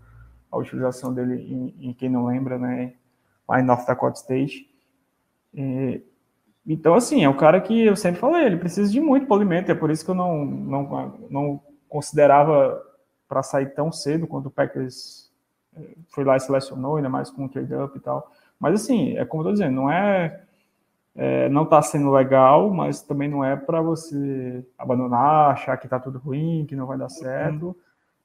[0.52, 2.94] a utilização dele em, em, quem não lembra, né,
[3.46, 4.72] lá em North Dakota State.
[5.52, 6.00] E,
[6.68, 9.74] então, assim, é um cara que eu sempre falei, ele precisa de muito polimento, é
[9.74, 12.78] por isso que eu não, não, não considerava
[13.26, 15.32] para sair tão cedo quando o Packers
[15.74, 18.30] eh, foi lá e selecionou, ainda mais com o trade-up e tal.
[18.60, 20.42] Mas, assim, é como eu tô dizendo, não é,
[21.16, 25.98] é não está sendo legal, mas também não é para você abandonar, achar que está
[25.98, 27.74] tudo ruim, que não vai dar certo.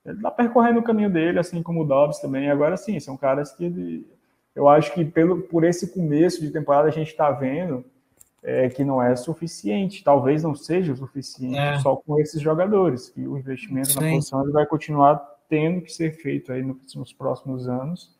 [0.05, 2.51] Ele está percorrendo o caminho dele, assim como o Dobbs também.
[2.51, 4.05] Agora, sim, são caras que
[4.53, 7.85] eu acho que pelo, por esse começo de temporada a gente está vendo
[8.43, 11.79] é, que não é suficiente, talvez não seja o suficiente é.
[11.79, 13.99] só com esses jogadores, que o investimento Sim.
[14.01, 15.15] na posição vai continuar
[15.47, 18.13] tendo que ser feito aí nos próximos anos.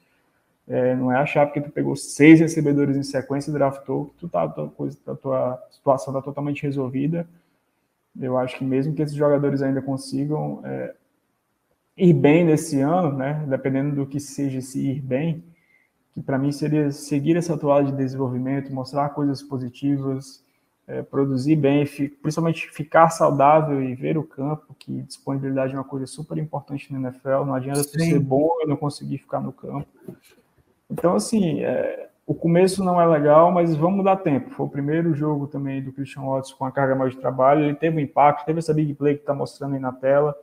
[0.66, 4.30] É, não é achar porque tu pegou seis recebedores em sequência e draftou que tu
[4.30, 7.28] tá, a tua, coisa, a tua situação está totalmente resolvida.
[8.18, 10.94] Eu acho que mesmo que esses jogadores ainda consigam é,
[11.98, 15.44] ir bem nesse ano, né, dependendo do que seja esse ir bem,
[16.14, 20.44] que para mim seria seguir essa toada de desenvolvimento, mostrar coisas positivas,
[20.88, 21.86] é, produzir bem,
[22.22, 27.00] principalmente ficar saudável e ver o campo, que disponibilidade é uma coisa super importante no
[27.00, 28.12] NFL, não adianta Sim.
[28.12, 29.88] ser bom e não conseguir ficar no campo.
[30.90, 34.52] Então, assim, é, o começo não é legal, mas vamos dar tempo.
[34.52, 37.76] Foi o primeiro jogo também do Christian Watts com a carga mais de trabalho, ele
[37.76, 40.36] teve um impacto, teve essa big play que está mostrando aí na tela,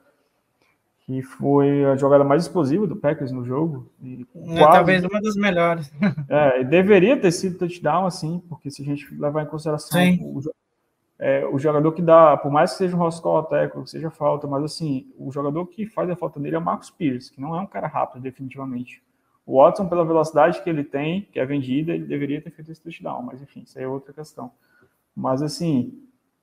[1.11, 3.90] que foi a jogada mais explosiva do Packers no jogo.
[4.01, 5.92] É, talvez uma das melhores.
[6.29, 10.40] É, deveria ter sido touchdown, assim, porque se a gente levar em consideração o,
[11.18, 14.46] é, o, jogador que dá, por mais que seja um Roscoe técnico, que seja falta,
[14.46, 17.57] mas assim, o jogador que faz a falta dele é o Marcos Pierce, que não
[17.57, 19.03] é um cara rápido, definitivamente.
[19.44, 22.81] O Watson, pela velocidade que ele tem, que é vendida, ele deveria ter feito esse
[22.81, 24.53] touchdown, mas enfim, isso aí é outra questão.
[25.16, 25.92] Mas assim,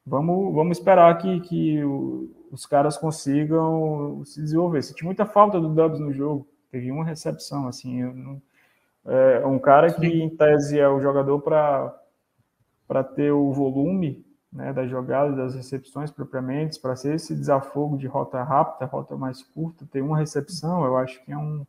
[0.05, 4.81] vamos, vamos esperar que, que o, os caras consigam se desenvolver.
[4.81, 6.47] Senti muita falta do Dubs no jogo.
[6.71, 8.03] Teve uma recepção, assim.
[8.03, 8.41] Não,
[9.05, 14.89] é um cara que, em tese, é o jogador para ter o volume né, das
[14.89, 20.01] jogadas, das recepções propriamente, para ser esse desafogo de rota rápida, rota mais curta, ter
[20.01, 21.65] uma recepção, eu acho que é um,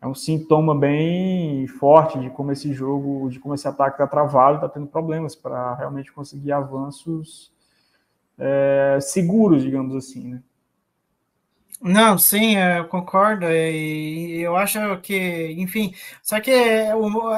[0.00, 4.56] é um sintoma bem forte de como esse jogo, de como esse ataque está travado,
[4.56, 7.52] está tendo problemas para realmente conseguir avanços
[8.42, 10.42] é, seguros, digamos assim, né?
[11.80, 16.52] Não, sim, eu concordo, e eu acho que, enfim, só que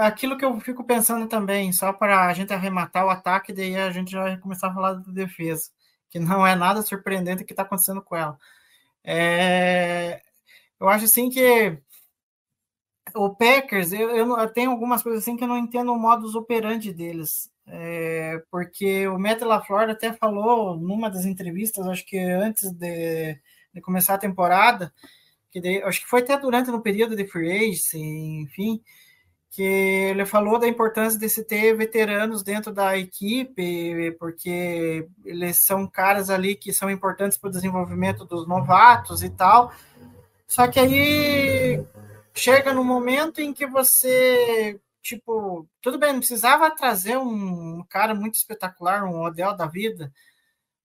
[0.02, 3.90] aquilo que eu fico pensando também, só para a gente arrematar o ataque, daí a
[3.90, 5.70] gente já começar a falar da defesa,
[6.10, 8.38] que não é nada surpreendente o que está acontecendo com ela.
[9.02, 10.22] É,
[10.80, 11.78] eu acho assim que
[13.14, 16.92] o Packers, eu, eu, tenho algumas coisas assim que eu não entendo o modus operandi
[16.92, 17.50] deles.
[17.66, 23.38] É, porque o Matt LaFleur até falou numa das entrevistas, acho que antes de,
[23.72, 24.92] de começar a temporada,
[25.50, 28.82] que de, acho que foi até durante no período de free agency, enfim,
[29.50, 35.86] que ele falou da importância de se ter veteranos dentro da equipe, porque eles são
[35.86, 39.72] caras ali que são importantes para o desenvolvimento dos novatos e tal.
[40.48, 41.80] Só que aí
[42.34, 48.36] chega no momento em que você tipo, tudo bem, não precisava trazer um cara muito
[48.36, 50.12] espetacular, um Odell da vida,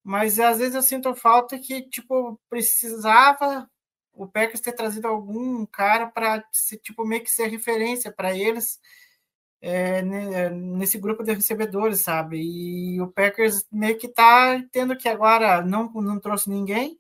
[0.04, 3.70] mas às vezes eu sinto falta que, tipo, precisava
[4.14, 6.44] o Packers ter trazido algum cara para,
[6.84, 8.80] tipo, meio que ser referência para eles
[9.62, 10.02] é,
[10.52, 12.40] nesse grupo de recebedores, sabe?
[12.42, 16.98] E o Packers meio que tá tendo que agora não, não trouxe ninguém,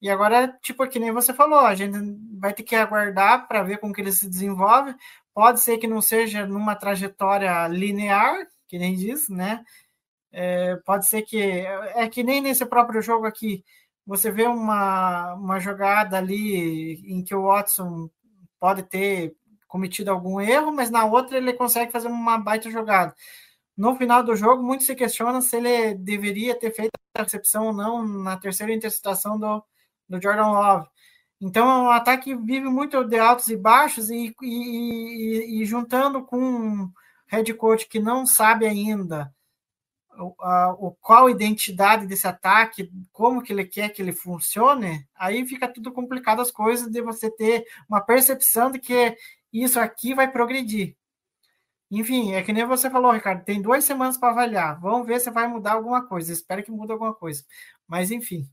[0.00, 1.98] e agora, tipo, que nem você falou, a gente
[2.38, 4.94] vai ter que aguardar para ver como que ele se desenvolve,
[5.38, 9.64] Pode ser que não seja numa trajetória linear, que nem diz, né?
[10.32, 11.38] É, pode ser que.
[11.40, 13.64] É que nem nesse próprio jogo aqui,
[14.04, 18.10] você vê uma, uma jogada ali em que o Watson
[18.58, 19.32] pode ter
[19.68, 23.14] cometido algum erro, mas na outra ele consegue fazer uma baita jogada.
[23.76, 27.72] no final do jogo, muito se questiona se ele deveria ter feito a recepção ou
[27.72, 29.64] não na terceira interceptação do,
[30.08, 30.86] do Jordan Love.
[31.40, 36.24] Então, é um ataque vive muito de altos e baixos, e, e, e, e juntando
[36.24, 36.92] com um
[37.28, 39.32] head coach que não sabe ainda
[40.18, 45.06] o, a, o, qual a identidade desse ataque, como que ele quer que ele funcione,
[45.14, 49.16] aí fica tudo complicado as coisas de você ter uma percepção de que
[49.52, 50.96] isso aqui vai progredir.
[51.90, 54.78] Enfim, é que nem você falou, Ricardo, tem duas semanas para avaliar.
[54.78, 56.32] Vamos ver se vai mudar alguma coisa.
[56.32, 57.42] Espero que mude alguma coisa.
[57.86, 58.46] Mas, enfim.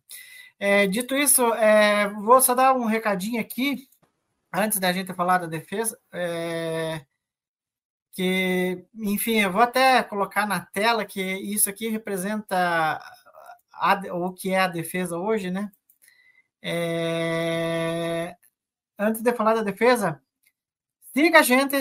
[0.60, 3.88] É, dito isso, é, vou só dar um recadinho aqui,
[4.54, 6.00] antes da gente falar da defesa.
[6.14, 7.06] É,
[8.16, 12.56] que, enfim, eu vou até colocar na tela que isso aqui representa
[13.74, 15.70] a, o que é a defesa hoje, né?
[16.62, 18.36] É,
[18.98, 20.22] antes de falar da defesa,
[21.14, 21.76] siga a gente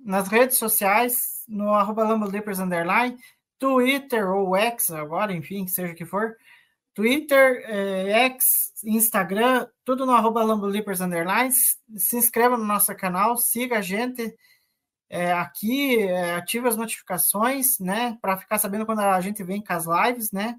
[0.00, 3.18] nas redes sociais, no arroba underline,
[3.58, 6.36] Twitter ou X agora, enfim, seja o que for.
[6.94, 8.44] Twitter, eh, X,
[8.84, 11.52] Instagram, tudo no arroba underline.
[11.96, 14.34] Se inscreva no nosso canal, siga a gente
[15.08, 19.72] é, aqui, é, ative as notificações, né, para ficar sabendo quando a gente vem com
[19.72, 20.56] as lives, né.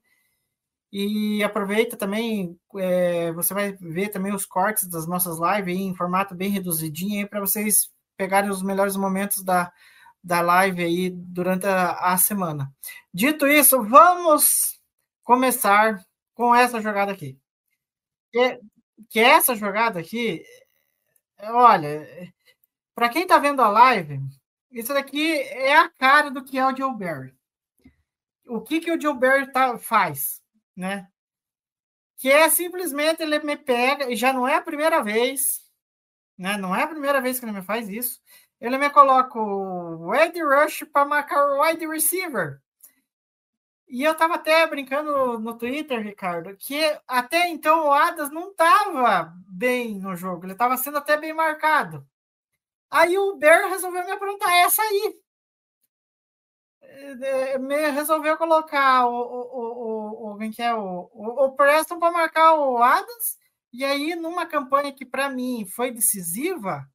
[0.91, 6.33] E aproveita também, é, você vai ver também os cortes das nossas lives em formato
[6.33, 9.71] bem reduzidinho para vocês pegarem os melhores momentos da,
[10.23, 12.71] da live aí durante a, a semana.
[13.13, 14.45] Dito isso, vamos
[15.23, 15.99] começar
[16.35, 17.39] com essa jogada aqui.
[18.31, 18.59] Que,
[19.09, 20.45] que essa jogada aqui,
[21.39, 22.07] olha,
[22.93, 24.19] para quem está vendo a live,
[24.69, 27.33] isso daqui é a cara do que é o Joe Barry.
[28.45, 30.41] O que, que o Joe Barry tá, faz,
[30.75, 31.07] né?
[32.17, 35.65] Que é simplesmente ele me pega, e já não é a primeira vez,
[36.37, 36.57] né?
[36.57, 38.21] Não é a primeira vez que ele me faz isso.
[38.59, 42.61] Ele me coloca o wide rush para marcar o wide receiver.
[43.87, 49.33] E eu tava até brincando no, Twitter, Ricardo, que até então o Adas não tava
[49.47, 52.05] bem no jogo, ele estava sendo até bem marcado.
[52.89, 55.19] Aí o Bear resolveu me aprontar essa aí.
[56.81, 60.73] É, me resolveu colocar o, o, o, o, que é?
[60.73, 63.37] o, o, o Preston para marcar o Adams
[63.77, 66.89] e aí, numa campanha que para mim foi decisiva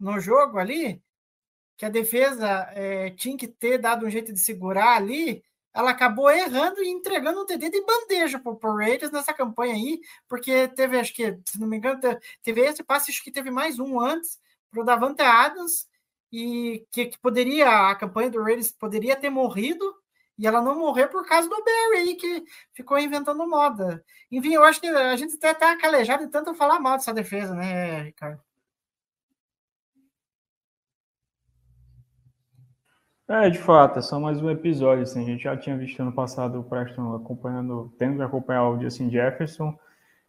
[0.00, 1.00] no jogo ali,
[1.76, 5.44] que a defesa é, tinha que ter dado um jeito de segurar ali,
[5.74, 10.00] ela acabou errando e entregando um TD de bandeja para o Raiders nessa campanha aí,
[10.28, 12.00] porque teve, acho que, se não me engano,
[12.42, 14.38] teve esse passe, acho que teve mais um antes
[14.70, 15.88] para o Davante Adams,
[16.32, 19.84] e que, que, poderia, a campanha do Raiders poderia ter morrido,
[20.38, 24.04] e ela não morreu por causa do Barry aí, que ficou inventando moda.
[24.30, 27.54] Enfim, eu acho que a gente até tá calejado de tanto falar mal dessa defesa,
[27.54, 28.40] né, Ricardo?
[33.26, 35.02] É, de fato, é só mais um episódio.
[35.02, 38.80] Assim, a gente já tinha visto ano passado o Preston acompanhando, tendo que acompanhar o
[38.80, 39.74] Justin Jefferson.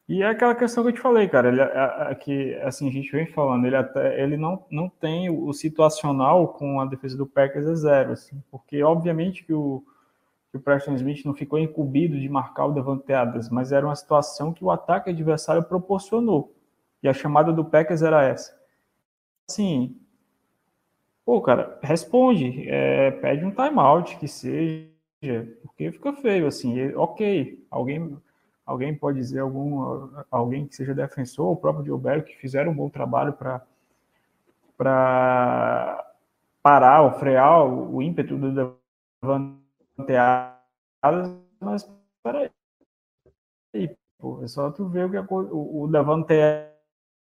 [0.07, 2.91] E é aquela questão que eu te falei, cara, ele, é, é, que assim, a
[2.91, 7.25] gente vem falando, ele até ele não, não tem o, situacional com a defesa do
[7.25, 9.83] Packers é zero, assim, porque obviamente que o,
[10.51, 13.95] que o Preston Smith não ficou incumbido de marcar o Devante Adams, mas era uma
[13.95, 16.55] situação que o ataque adversário proporcionou.
[17.01, 18.55] E a chamada do Packers era essa.
[19.49, 19.99] Assim,
[21.25, 24.87] pô, cara, responde, é, pede um timeout que seja,
[25.63, 28.17] porque fica feio, assim, ok, alguém
[28.65, 32.89] alguém pode dizer algum alguém que seja defensor, o próprio Gilberto, que fizeram um bom
[32.89, 33.61] trabalho para
[34.77, 36.13] para
[36.61, 39.55] parar ou frear o, o ímpeto do Devante
[41.59, 41.89] mas
[42.23, 42.51] peraí,
[44.19, 46.33] pô, é só tu ver o que o, o Devante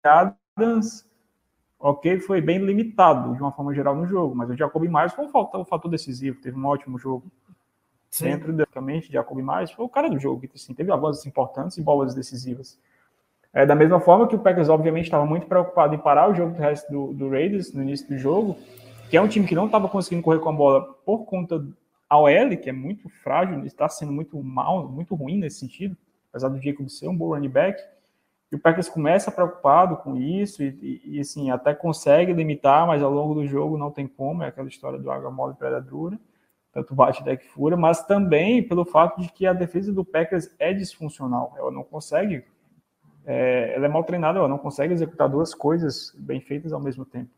[0.04, 1.08] Adams,
[1.80, 5.26] ok, foi bem limitado de uma forma geral no jogo, mas o Jacob Myers foi
[5.26, 7.26] um fator, um fator decisivo, teve um ótimo jogo.
[8.10, 8.26] Sim.
[8.26, 11.78] dentro basicamente de Jacob Myers, foi o cara do jogo, que assim, teve avanços importantes
[11.78, 12.80] e bolas decisivas.
[13.54, 16.54] É, da mesma forma que o Packers, obviamente, estava muito preocupado em parar o jogo
[16.54, 18.58] do resto do, do Raiders no início do jogo,
[19.10, 22.18] que é um time que não estava conseguindo correr com a bola por conta da
[22.18, 25.98] OL, que é muito frágil, está sendo muito mal, muito ruim nesse sentido,
[26.30, 27.82] apesar do Jacob ser um bom running back.
[28.56, 33.04] E o Packers começa preocupado com isso e, e, e, assim, até consegue limitar, mas
[33.04, 36.18] ao longo do jogo não tem como, é aquela história do água mole predadora
[36.76, 40.74] tanto bate deck fura, mas também pelo fato de que a defesa do Packers é
[40.74, 41.54] disfuncional.
[41.58, 42.44] Ela não consegue,
[43.26, 47.06] é, ela é mal treinada, ela não consegue executar duas coisas bem feitas ao mesmo
[47.06, 47.30] tempo.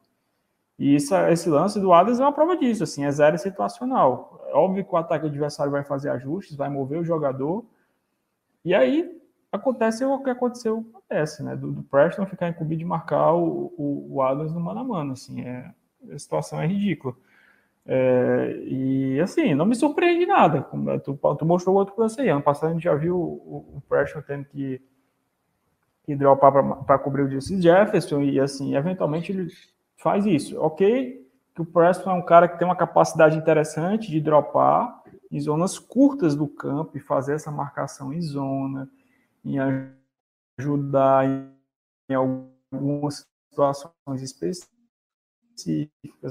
[0.80, 4.44] E isso, esse lance do Adams é uma prova disso, assim, é zero situacional.
[4.48, 7.64] É óbvio que o ataque adversário vai fazer ajustes, vai mover o jogador,
[8.66, 11.56] e aí acontece o que aconteceu, acontece, né?
[11.56, 15.14] Do, do Preston ficar incumbido de marcar o, o, o Adams no mano a mano,
[15.14, 15.72] assim, é,
[16.12, 17.16] a situação é ridícula.
[17.90, 20.62] É, e assim, não me surpreende nada.
[20.64, 22.28] Como tu, tu mostrou outro lance aí.
[22.28, 24.82] Ano passado a gente já viu o, o Preston tendo que,
[26.04, 26.52] que dropar
[26.84, 29.48] para cobrir o Jesse Jefferson, e assim, eventualmente ele
[29.96, 30.60] faz isso.
[30.60, 31.26] Ok,
[31.56, 35.80] que o Preston é um cara que tem uma capacidade interessante de dropar em zonas
[35.80, 38.90] curtas do campo e fazer essa marcação em zona,
[39.56, 39.60] em
[40.60, 41.26] ajudar
[42.10, 44.74] em algumas situações específicas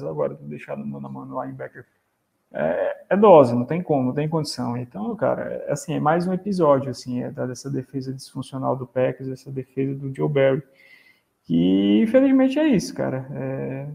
[0.02, 1.86] agora, deixar no mano a mano linebacker.
[2.52, 4.76] É, é dose, não tem como, não tem condição.
[4.76, 9.28] Então, cara, é, assim, é mais um episódio, assim, é dessa defesa disfuncional do Packers,
[9.28, 10.62] essa defesa do Joe Barry.
[11.44, 13.26] Que, infelizmente, é isso, cara.
[13.32, 13.88] É...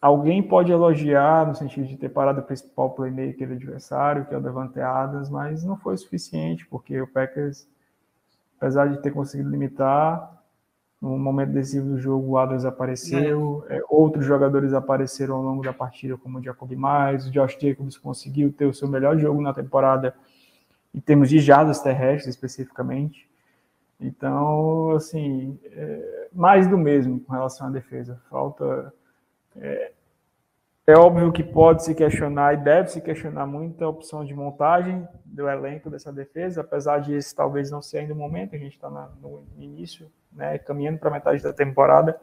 [0.00, 4.38] Alguém pode elogiar no sentido de ter parado o principal playmaker do adversário, que é
[4.38, 7.66] o Devante Adams, mas não foi suficiente, porque o Packers,
[8.58, 10.36] apesar de ter conseguido limitar,
[11.00, 13.78] no momento decisivo do jogo, o Adams apareceu, é.
[13.78, 17.98] É, outros jogadores apareceram ao longo da partida, como o Jacob Mais, o Josh Jacobs
[17.98, 20.14] conseguiu ter o seu melhor jogo na temporada,
[20.94, 23.28] em termos de jardas terrestres especificamente.
[24.00, 28.20] Então, assim, é, mais do mesmo com relação à defesa.
[28.30, 28.92] Falta.
[29.58, 29.92] É,
[30.86, 35.06] é óbvio que pode se questionar e deve se questionar muito a opção de montagem
[35.24, 38.74] do elenco dessa defesa, apesar de esse talvez não ser ainda o momento, a gente
[38.74, 42.20] está no início né, caminhando para metade da temporada.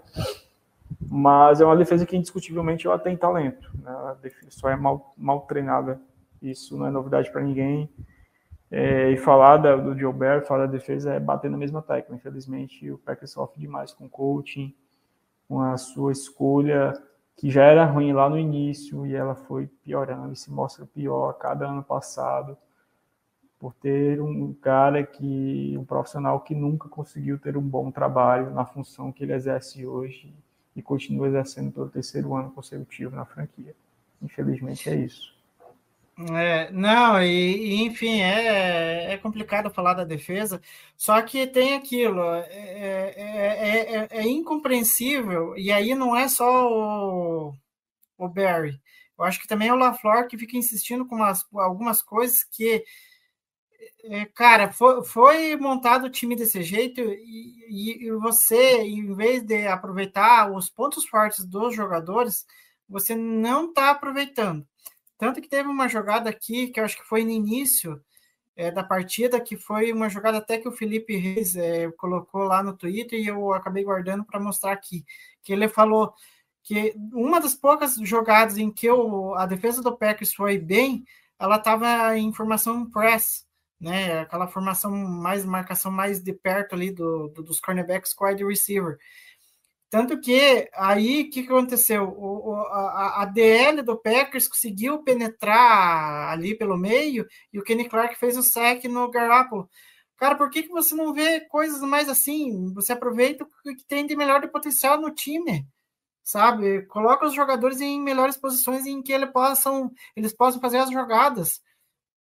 [1.10, 3.70] Mas é uma defesa que indiscutivelmente ela tem talento.
[3.78, 3.92] Né?
[3.92, 6.00] A defesa só é mal, mal treinada.
[6.42, 7.90] Isso não é novidade para ninguém.
[8.72, 12.16] É, e falar da, do Gilbert, falar da defesa é bater na mesma tecla.
[12.16, 14.74] Infelizmente, o Packers sofre demais com coaching,
[15.48, 16.94] com a sua escolha,
[17.36, 21.30] que já era ruim lá no início, e ela foi piorando e se mostra pior
[21.30, 22.58] a cada ano passado
[23.60, 28.66] por ter um cara que, um profissional que nunca conseguiu ter um bom trabalho na
[28.66, 30.34] função que ele exerce hoje
[30.76, 33.74] e continua exercendo pelo terceiro ano consecutivo na franquia.
[34.22, 35.33] Infelizmente é isso.
[36.16, 40.62] É, não, e, e, enfim, é, é complicado falar da defesa,
[40.96, 47.56] só que tem aquilo, é, é, é, é incompreensível, e aí não é só o,
[48.16, 48.80] o Barry,
[49.18, 52.84] eu acho que também é o LaFleur que fica insistindo com umas, algumas coisas que
[54.06, 59.66] é, cara, foi, foi, montado o time desse jeito e, e, você, em vez de
[59.68, 62.46] aproveitar os pontos fortes dos jogadores,
[62.88, 64.68] você não está aproveitando.
[65.24, 68.04] Tanto que teve uma jogada aqui, que eu acho que foi no início
[68.58, 72.62] é, da partida, que foi uma jogada até que o Felipe Reis é, colocou lá
[72.62, 75.06] no Twitter e eu acabei guardando para mostrar aqui.
[75.42, 76.14] Que ele falou
[76.62, 78.90] que uma das poucas jogadas em que
[79.38, 81.06] a defesa do Packers foi bem,
[81.40, 83.48] ela estava em formação press
[83.84, 84.22] né?
[84.22, 88.98] Aquela formação mais, marcação mais de perto ali do, do dos cornerbacks com wide receiver.
[89.94, 92.06] Tanto que aí o que, aconteceu?
[92.06, 97.88] O, o, a, a, DL do Packers conseguiu penetrar ali pelo meio e o Kenny
[97.88, 99.70] Clark fez o sec no Garoppolo.
[100.18, 102.74] Cara, por que, que você não vê coisas mais assim?
[102.74, 105.64] Você aproveita o que tem de melhor de potencial no time,
[106.24, 106.88] sabe?
[106.88, 111.62] Coloca os jogadores em melhores posições em que eles possam, eles possam fazer as jogadas,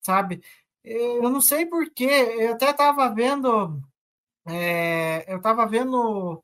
[0.02, 0.42] sabe?
[0.84, 3.80] Eu não sei porquê, eu até estava vendo,
[4.48, 6.42] é, eu estava vendo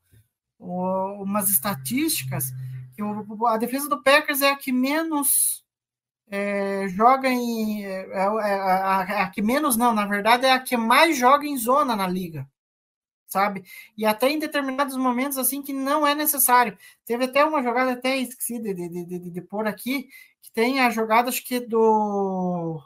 [0.59, 2.51] umas estatísticas
[2.95, 3.01] que
[3.47, 5.63] a defesa do Packers é a que menos
[6.29, 7.85] é, joga em.
[7.85, 11.45] É, é, é a, a, que menos não, na verdade, é a que mais joga
[11.45, 12.49] em zona na liga.
[13.27, 13.63] Sabe?
[13.97, 16.77] E até em determinados momentos assim que não é necessário.
[17.05, 20.09] Teve até uma jogada, até esqueci de, de, de, de, de pôr aqui,
[20.41, 22.81] que tem a jogada, acho que do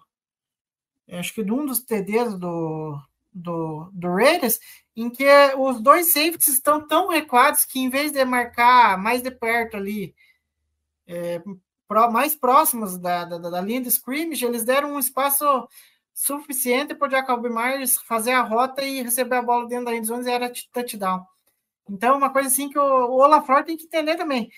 [1.12, 2.98] acho que de um dos TDs do,
[3.34, 4.60] do, do Raiders,
[4.96, 5.26] em que
[5.58, 10.14] os dois safeties estão tão recuados que em vez de marcar mais de perto ali,
[11.08, 11.42] é,
[12.12, 15.46] mais próximos da, da, da, linha de scrimmage, eles deram um espaço
[16.14, 20.26] suficiente para o Jacob Myers fazer a rota e receber a bola dentro da endzone
[20.26, 21.26] e era touchdown.
[21.90, 24.50] Então, uma coisa assim que o, o Olafort tem que entender também.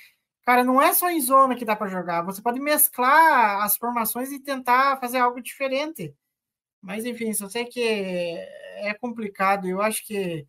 [0.45, 2.21] Cara, não é só em zona que dá para jogar.
[2.23, 6.13] Você pode mesclar as formações e tentar fazer algo diferente.
[6.81, 8.37] Mas, enfim, só sei que
[8.89, 9.67] é complicado.
[9.67, 10.47] Eu acho que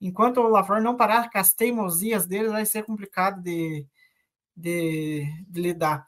[0.00, 3.86] enquanto o LaFleur não parar com as teimosias dele, vai ser complicado de,
[4.56, 6.06] de, de lidar.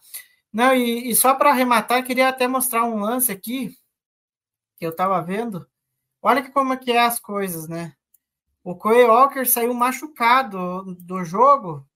[0.52, 3.76] Não, e, e só para arrematar, queria até mostrar um lance aqui
[4.76, 5.66] que eu estava vendo.
[6.20, 7.94] Olha que como é que é as coisas, né?
[8.64, 11.86] O Coy Walker saiu machucado do jogo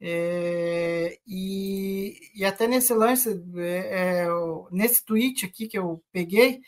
[0.00, 4.26] é, e, e, até nesse lance, é, é,
[4.70, 6.60] nesse tweet aqui que eu peguei,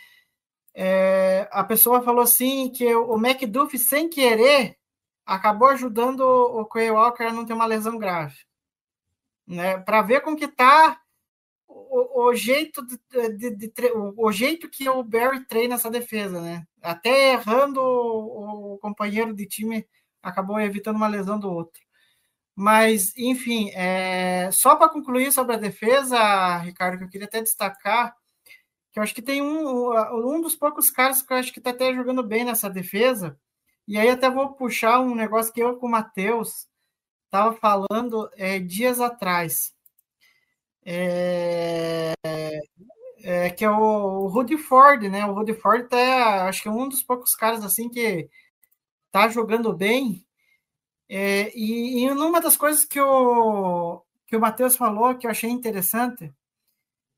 [0.79, 4.77] é, a pessoa falou assim que o McDuff, sem querer,
[5.25, 8.37] acabou ajudando o Quay Walker a não ter uma lesão grave.
[9.47, 9.79] né?
[9.79, 11.01] Para ver como que tá
[11.67, 12.99] o, o jeito de,
[13.39, 16.67] de, de, de, o jeito que o Barry treina essa defesa, né?
[16.83, 19.87] Até errando o, o companheiro de time
[20.23, 21.81] acabou evitando uma lesão do outro.
[22.55, 28.15] Mas, enfim, é, só para concluir sobre a defesa, Ricardo, que eu queria até destacar,
[28.97, 31.69] que eu acho que tem um, um dos poucos caras que eu acho que está
[31.69, 33.39] até jogando bem nessa defesa,
[33.87, 36.67] e aí até vou puxar um negócio que eu com o Matheus
[37.27, 39.75] estava falando é, dias atrás.
[40.83, 42.15] É,
[43.23, 43.75] é, que é o,
[44.25, 45.27] o Rudy Ford, né?
[45.27, 48.31] O Rudy Ford tá, acho que é um dos poucos caras assim que
[49.13, 50.25] tá jogando bem.
[51.07, 55.51] É, e, e uma das coisas que o, que o Matheus falou, que eu achei
[55.51, 56.33] interessante,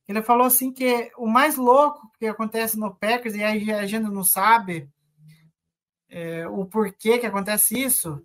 [0.08, 4.04] ele falou assim que o mais louco que acontece no Packers, e aí a gente
[4.04, 4.90] não sabe
[6.08, 8.24] é, o porquê que acontece isso,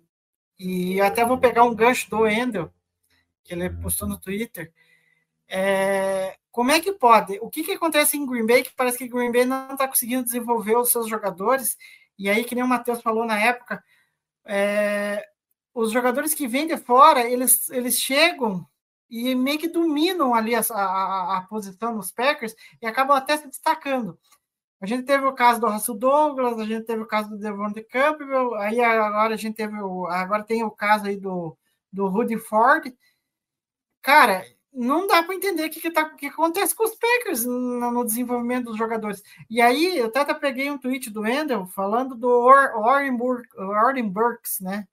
[0.58, 2.72] e até vou pegar um gancho do Endel,
[3.44, 4.72] que ele postou no Twitter,
[5.46, 7.38] é, como é que pode?
[7.42, 10.24] O que, que acontece em Green Bay que parece que Green Bay não está conseguindo
[10.24, 11.76] desenvolver os seus jogadores?
[12.18, 13.82] E aí, que nem o Matheus falou na época,
[14.44, 15.22] é,
[15.74, 18.66] os jogadores que vêm de fora, eles, eles chegam
[19.14, 23.46] e meio que dominam ali a, a, a posição nos Packers e acabam até se
[23.46, 24.18] destacando.
[24.80, 27.70] A gente teve o caso do Russell Douglas, a gente teve o caso do Devon
[27.70, 31.56] de Campbell, aí agora a gente teve o, agora tem o caso aí do,
[31.92, 32.92] do Rudy Ford.
[34.02, 37.92] Cara, não dá para entender o que, que, tá, que acontece com os Packers no,
[37.92, 39.22] no, desenvolvimento dos jogadores.
[39.48, 43.16] E aí, eu até peguei um tweet do Endel falando do Warren,
[43.56, 44.88] Warren Burks, né?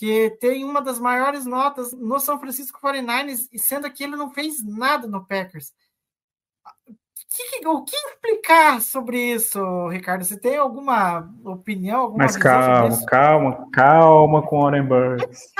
[0.00, 4.30] Que tem uma das maiores notas no São Francisco 49ers, e sendo que ele não
[4.30, 5.74] fez nada no Packers.
[7.36, 10.24] Que, o que explicar sobre isso, Ricardo?
[10.24, 12.00] Você tem alguma opinião?
[12.00, 15.52] Alguma Mas calma, calma, calma com o Warren Burks.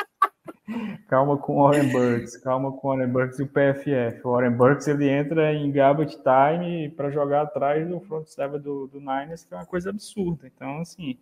[1.06, 4.22] Calma com o Warren Burks, calma com o Warren Burks e o PFF.
[4.24, 8.86] O Warren Burks ele entra em garbage time para jogar atrás do front seven do,
[8.86, 10.46] do Niners, que é uma coisa absurda.
[10.46, 11.18] Então, assim.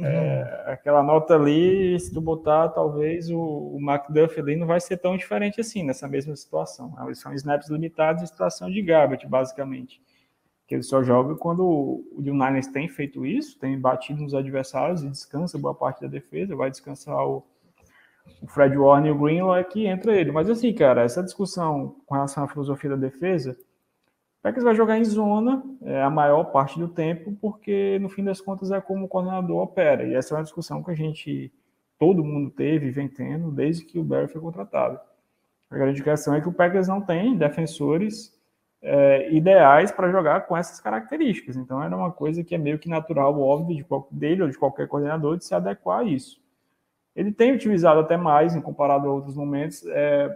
[0.00, 4.96] É, aquela nota ali, se tu botar, talvez o, o McDuff ali não vai ser
[4.96, 6.94] tão diferente assim nessa mesma situação.
[7.14, 10.02] São snaps limitados em situação de garbage, basicamente.
[10.66, 15.10] Que ele só joga quando o, Niners tem feito isso, tem batido nos adversários e
[15.10, 17.44] descansa boa parte da defesa, vai descansar o
[18.40, 20.32] o Fred Warner e o Greenlaw é que entra ele.
[20.32, 23.56] Mas assim, cara, essa discussão com relação à filosofia da defesa,
[24.44, 28.42] Packers vai jogar em zona é, a maior parte do tempo, porque no fim das
[28.42, 30.04] contas é como o coordenador opera.
[30.04, 31.50] E essa é uma discussão que a gente,
[31.98, 35.00] todo mundo teve e vem tendo desde que o Barry foi contratado.
[35.70, 38.38] A grande questão é que o Packers não tem defensores
[38.82, 41.56] é, ideais para jogar com essas características.
[41.56, 44.86] Então era uma coisa que é meio que natural, óbvio, de, dele ou de qualquer
[44.86, 46.44] coordenador de se adequar a isso
[47.14, 50.34] ele tem utilizado até mais, em comparado a outros momentos, é,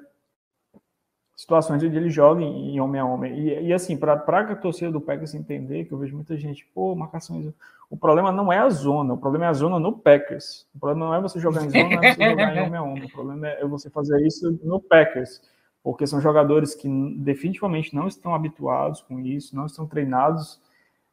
[1.38, 3.38] situações onde ele joga em, em homem a homem.
[3.38, 6.96] E, e assim, para a torcida do Packers entender, que eu vejo muita gente, pô,
[6.96, 7.54] marcações.
[7.88, 10.66] O problema não é a zona, o problema é a zona no Packers.
[10.74, 13.04] O problema não é você jogar em zona, é você jogar em homem a homem.
[13.04, 15.40] O problema é você fazer isso no Packers.
[15.80, 20.60] Porque são jogadores que definitivamente não estão habituados com isso, não estão treinados,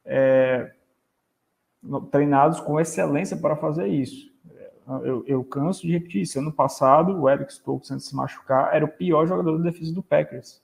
[0.04, 0.72] é,
[2.10, 4.28] treinados com excelência para fazer isso.
[5.02, 6.38] Eu, eu, canso de repetir isso.
[6.38, 9.92] Ano passado, o Eric Stokes, antes de se machucar, era o pior jogador da defesa
[9.92, 10.62] do Packers.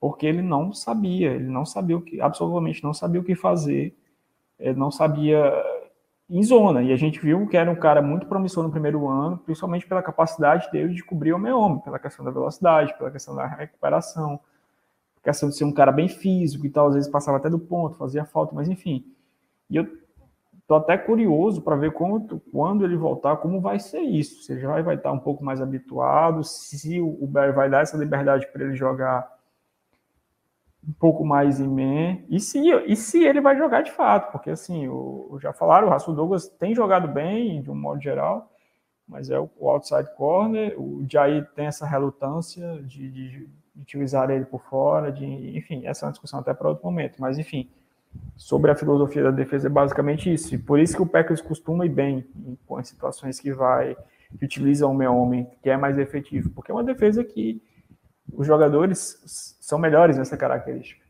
[0.00, 3.94] Porque ele não sabia, ele não sabia o que, absolutamente não sabia o que fazer,
[4.58, 5.52] ele não sabia
[6.28, 6.82] em zona.
[6.82, 10.02] E a gente viu que era um cara muito promissor no primeiro ano, principalmente pela
[10.02, 14.40] capacidade dele de cobrir o meio homem, pela questão da velocidade, pela questão da recuperação,
[15.22, 17.96] questão de ser um cara bem físico e tal, às vezes passava até do ponto,
[17.96, 19.04] fazia falta, mas enfim.
[19.70, 20.01] E eu
[20.62, 24.42] Estou até curioso para ver como, quando ele voltar, como vai ser isso.
[24.42, 27.96] Se ele já vai estar um pouco mais habituado, se o Barry vai dar essa
[27.96, 29.28] liberdade para ele jogar
[30.88, 34.50] um pouco mais em man, e se, e se ele vai jogar de fato, porque
[34.50, 38.50] assim, o, já falaram, o Russell Douglas tem jogado bem, de um modo geral,
[39.06, 43.48] mas é o, o outside corner, o Jair tem essa relutância de, de, de
[43.80, 45.24] utilizar ele por fora, de,
[45.56, 47.70] enfim, essa é uma discussão até para outro momento, mas enfim,
[48.36, 50.54] sobre a filosofia da defesa é basicamente isso.
[50.54, 53.96] E por isso que o Packers costuma ir bem em, situações que vai
[54.38, 57.62] que utiliza homem a homem, que é mais efetivo, porque é uma defesa que
[58.32, 61.02] os jogadores são melhores nessa característica.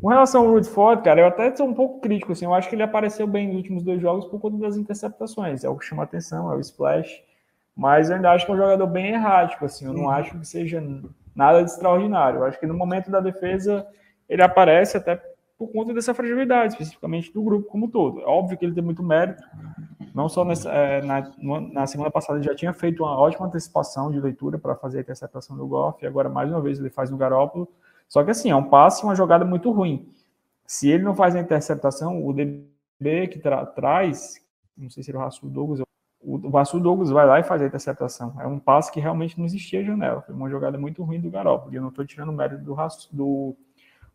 [0.00, 2.68] Com relação ao Rudy Ford, cara, eu até sou um pouco crítico, assim, eu acho
[2.68, 5.86] que ele apareceu bem nos últimos dois jogos por conta das interceptações, é o que
[5.86, 7.22] chama atenção, é o splash,
[7.74, 10.10] mas eu ainda acho que é um jogador bem errático, assim, eu não uhum.
[10.10, 10.84] acho que seja
[11.34, 13.86] nada de extraordinário, eu acho que no momento da defesa
[14.28, 15.18] ele aparece até
[15.58, 18.20] por conta dessa fragilidade, especificamente do grupo como um todo.
[18.20, 19.42] É óbvio que ele tem muito mérito,
[20.14, 21.32] Não só nessa, é, na,
[21.72, 25.00] na semana passada ele já tinha feito uma ótima antecipação de leitura para fazer a
[25.00, 27.68] interceptação do Goff, e agora mais uma vez ele faz no Garópolo.
[28.08, 30.08] Só que assim, é um passe uma jogada muito ruim.
[30.66, 34.44] Se ele não faz a interceptação, o DB que tra traz,
[34.76, 35.80] não sei se era o Rasul Douglas,
[36.20, 38.34] o Rasul Douglas vai lá e faz a interceptação.
[38.40, 40.22] É um passe que realmente não existia janela.
[40.22, 41.72] Foi uma jogada muito ruim do Garópolo.
[41.72, 42.76] Eu não estou tirando o mérito do,
[43.12, 43.56] do,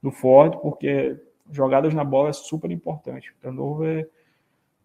[0.04, 1.18] do Ford, porque
[1.50, 3.32] jogadas na bola é super importante.
[3.32, 4.10] O turnover,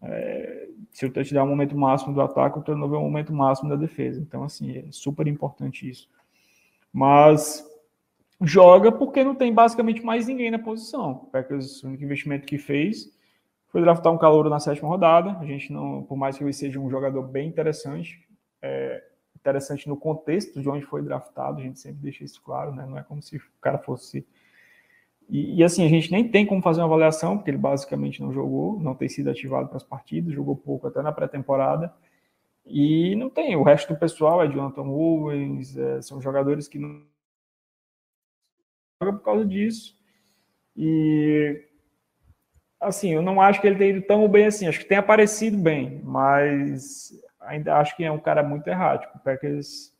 [0.01, 3.33] é, se o touchdown é o momento máximo do ataque, o turnover é o momento
[3.33, 4.19] máximo da defesa.
[4.21, 6.09] Então, assim, é super importante isso.
[6.91, 7.65] Mas
[8.41, 11.29] joga porque não tem basicamente mais ninguém na posição.
[11.33, 13.11] O único investimento que fez
[13.67, 15.37] foi draftar um calouro na sétima rodada.
[15.39, 18.27] A gente não, por mais que ele seja um jogador bem interessante,
[18.61, 19.03] é,
[19.35, 22.85] interessante no contexto de onde foi draftado, a gente sempre deixa isso claro, né?
[22.85, 24.25] Não é como se o cara fosse
[25.29, 28.31] e, e, assim, a gente nem tem como fazer uma avaliação, porque ele basicamente não
[28.31, 31.93] jogou, não tem sido ativado para as partidas, jogou pouco até na pré-temporada.
[32.65, 33.55] E não tem.
[33.55, 37.01] O resto do pessoal é Jonathan Owens, é, são jogadores que não
[39.01, 39.97] jogam por causa disso.
[40.75, 41.63] E
[42.79, 45.57] assim, eu não acho que ele tenha ido tão bem assim, acho que tem aparecido
[45.57, 49.17] bem, mas ainda acho que é um cara muito errático.
[49.17, 49.93] O Packers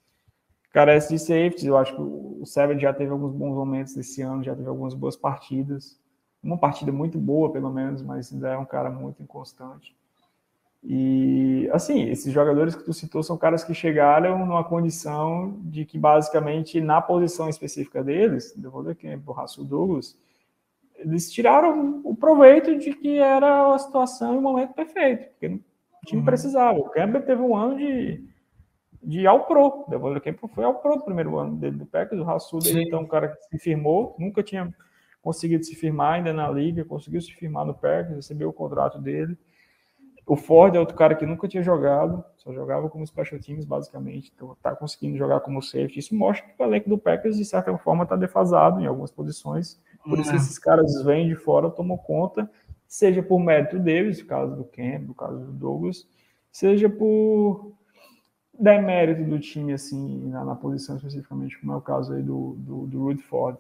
[0.78, 1.66] carece de safety.
[1.66, 4.94] Eu acho que o Severo já teve alguns bons momentos esse ano, já teve algumas
[4.94, 6.00] boas partidas.
[6.44, 9.96] Uma partida muito boa, pelo menos, mas ainda é um cara muito inconstante.
[10.84, 15.98] E, assim, esses jogadores que tu citou são caras que chegaram numa condição de que,
[15.98, 20.16] basicamente, na posição específica deles, eu vou aqui, o Rasul Douglas,
[20.96, 26.06] eles tiraram o proveito de que era a situação e o momento perfeito, porque o
[26.06, 26.26] time uhum.
[26.26, 26.78] precisava.
[26.78, 28.24] O Campbell teve um ano de
[29.02, 29.86] de ao pro.
[29.86, 32.22] O Devon Campbell foi ao pro do primeiro ano dele do Packers.
[32.22, 34.74] O ele então um cara que se firmou, nunca tinha
[35.22, 39.38] conseguido se firmar ainda na liga, conseguiu se firmar no Packers, recebeu o contrato dele.
[40.26, 44.32] O Ford é outro cara que nunca tinha jogado, só jogava como special teams, basicamente,
[44.36, 46.00] então tá conseguindo jogar como safety.
[46.00, 49.82] Isso mostra que o elenco do Packers, de certa forma, está defasado em algumas posições.
[50.04, 52.50] Por isso que esses caras vêm de fora, tomam conta,
[52.86, 56.06] seja por mérito deles, no caso do Campbell, no caso do Douglas,
[56.52, 57.77] seja por
[58.60, 62.88] demérito do time, assim, na, na, posição especificamente, como é o caso aí do, do,
[62.88, 63.60] do Rutherford.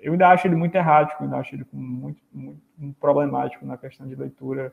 [0.00, 4.06] Eu ainda acho ele muito errático, ainda acho ele muito, muito, muito problemático na questão
[4.06, 4.72] de leitura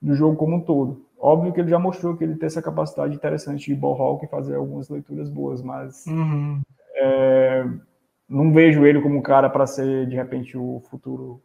[0.00, 1.06] do jogo como um todo.
[1.18, 4.28] Óbvio que ele já mostrou que ele tem essa capacidade interessante de ball hawk e
[4.28, 6.60] fazer algumas leituras boas, mas uhum.
[6.96, 7.64] é,
[8.28, 11.42] não vejo ele como um cara para ser, de repente, o futuro,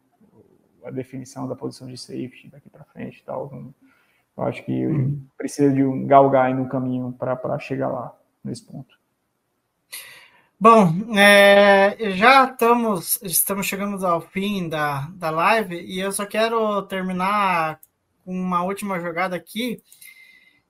[0.84, 3.50] a definição da posição de safety daqui para frente e tal.
[3.50, 3.74] Não,
[4.36, 5.26] eu acho que uhum.
[5.36, 8.14] precisa de um galgar no caminho para chegar lá,
[8.44, 8.98] nesse ponto.
[10.58, 16.82] Bom, é, já estamos, estamos chegando ao fim da, da live e eu só quero
[16.82, 17.80] terminar
[18.22, 19.82] com uma última jogada aqui.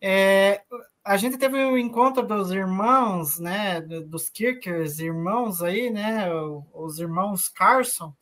[0.01, 0.63] É,
[1.05, 6.29] a gente teve o um encontro dos irmãos, né, dos Kickers, irmãos aí, né,
[6.73, 8.15] os irmãos Carson,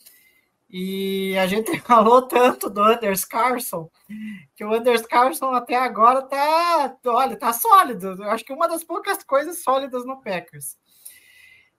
[0.70, 3.90] e a gente falou tanto do Anders Carson,
[4.54, 8.22] que o Anders Carson até agora tá, olha, tá sólido.
[8.24, 10.76] Acho que uma das poucas coisas sólidas no Packers.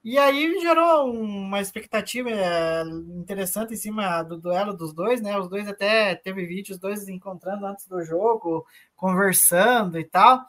[0.01, 2.83] E aí gerou uma expectativa é,
[3.17, 5.37] interessante em cima do duelo dos dois, né?
[5.37, 8.65] Os dois até teve vídeos, dois encontrando antes do jogo,
[8.95, 10.41] conversando e tal.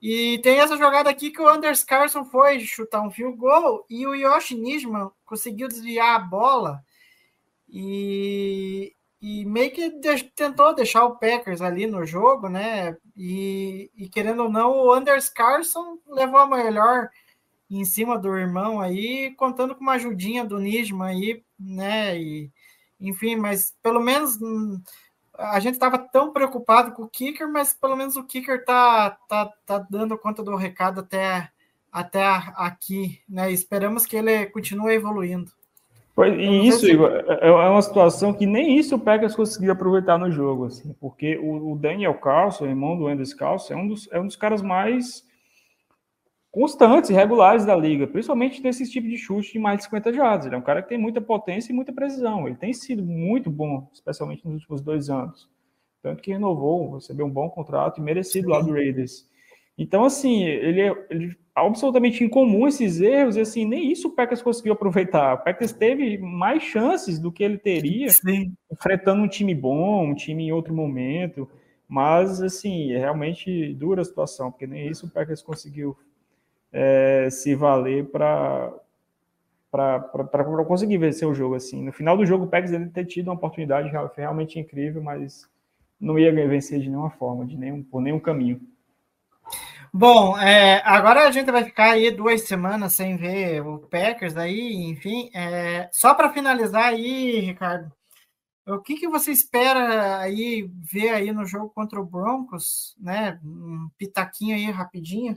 [0.00, 4.06] E tem essa jogada aqui que o Anders Carson foi chutar um field goal e
[4.06, 6.80] o Yoshi Nijman conseguiu desviar a bola
[7.68, 12.96] e, e meio que de, tentou deixar o Packers ali no jogo, né?
[13.16, 17.10] E, e, querendo ou não, o Anders Carson levou a melhor
[17.70, 22.18] em cima do irmão aí, contando com uma ajudinha do Nisman aí, né?
[22.18, 22.50] E,
[23.00, 24.80] enfim, mas pelo menos hum,
[25.34, 29.52] a gente estava tão preocupado com o Kicker, mas pelo menos o Kicker tá, tá,
[29.66, 31.50] tá dando conta do recado até,
[31.92, 32.24] até
[32.56, 33.52] aqui, né?
[33.52, 35.52] Esperamos que ele continue evoluindo.
[36.26, 40.30] E isso, Igor, é, é uma situação que nem isso o Packers conseguiu aproveitar no
[40.30, 44.26] jogo, assim, porque o, Daniel Carlson, irmão do Anders Carlson, é um dos, é um
[44.26, 45.24] dos caras mais
[46.50, 50.46] constantes e regulares da liga, principalmente nesse tipo de chute de mais de 50 jardas.
[50.46, 52.48] Ele é um cara que tem muita potência e muita precisão.
[52.48, 55.48] Ele tem sido muito bom, especialmente nos últimos dois anos.
[56.02, 59.28] Tanto que renovou, recebeu um bom contrato e merecido lá do Raiders.
[59.78, 64.42] Então, assim, ele, é, ele absolutamente incomum esses erros, e assim, nem isso o Packers
[64.42, 65.34] conseguiu aproveitar.
[65.34, 68.52] O Packers teve mais chances do que ele teria, Sim.
[68.70, 71.48] enfrentando um time bom, um time em outro momento,
[71.88, 75.96] mas, assim, é realmente dura a situação, porque nem isso o Packers conseguiu
[76.72, 78.72] é, se valer para
[79.70, 81.84] para conseguir vencer o jogo assim.
[81.84, 85.46] No final do jogo, o Packers ele ter tido uma oportunidade realmente incrível, mas
[86.00, 88.60] não ia vencer de nenhuma forma, de nenhum, por nenhum caminho.
[89.98, 94.74] Bom, é, agora a gente vai ficar aí duas semanas sem ver o Packers aí,
[94.84, 95.28] enfim.
[95.34, 97.92] É, só para finalizar aí, Ricardo,
[98.68, 103.40] o que, que você espera aí ver aí no jogo contra o Broncos, né?
[103.44, 105.36] Um pitaquinho aí rapidinho.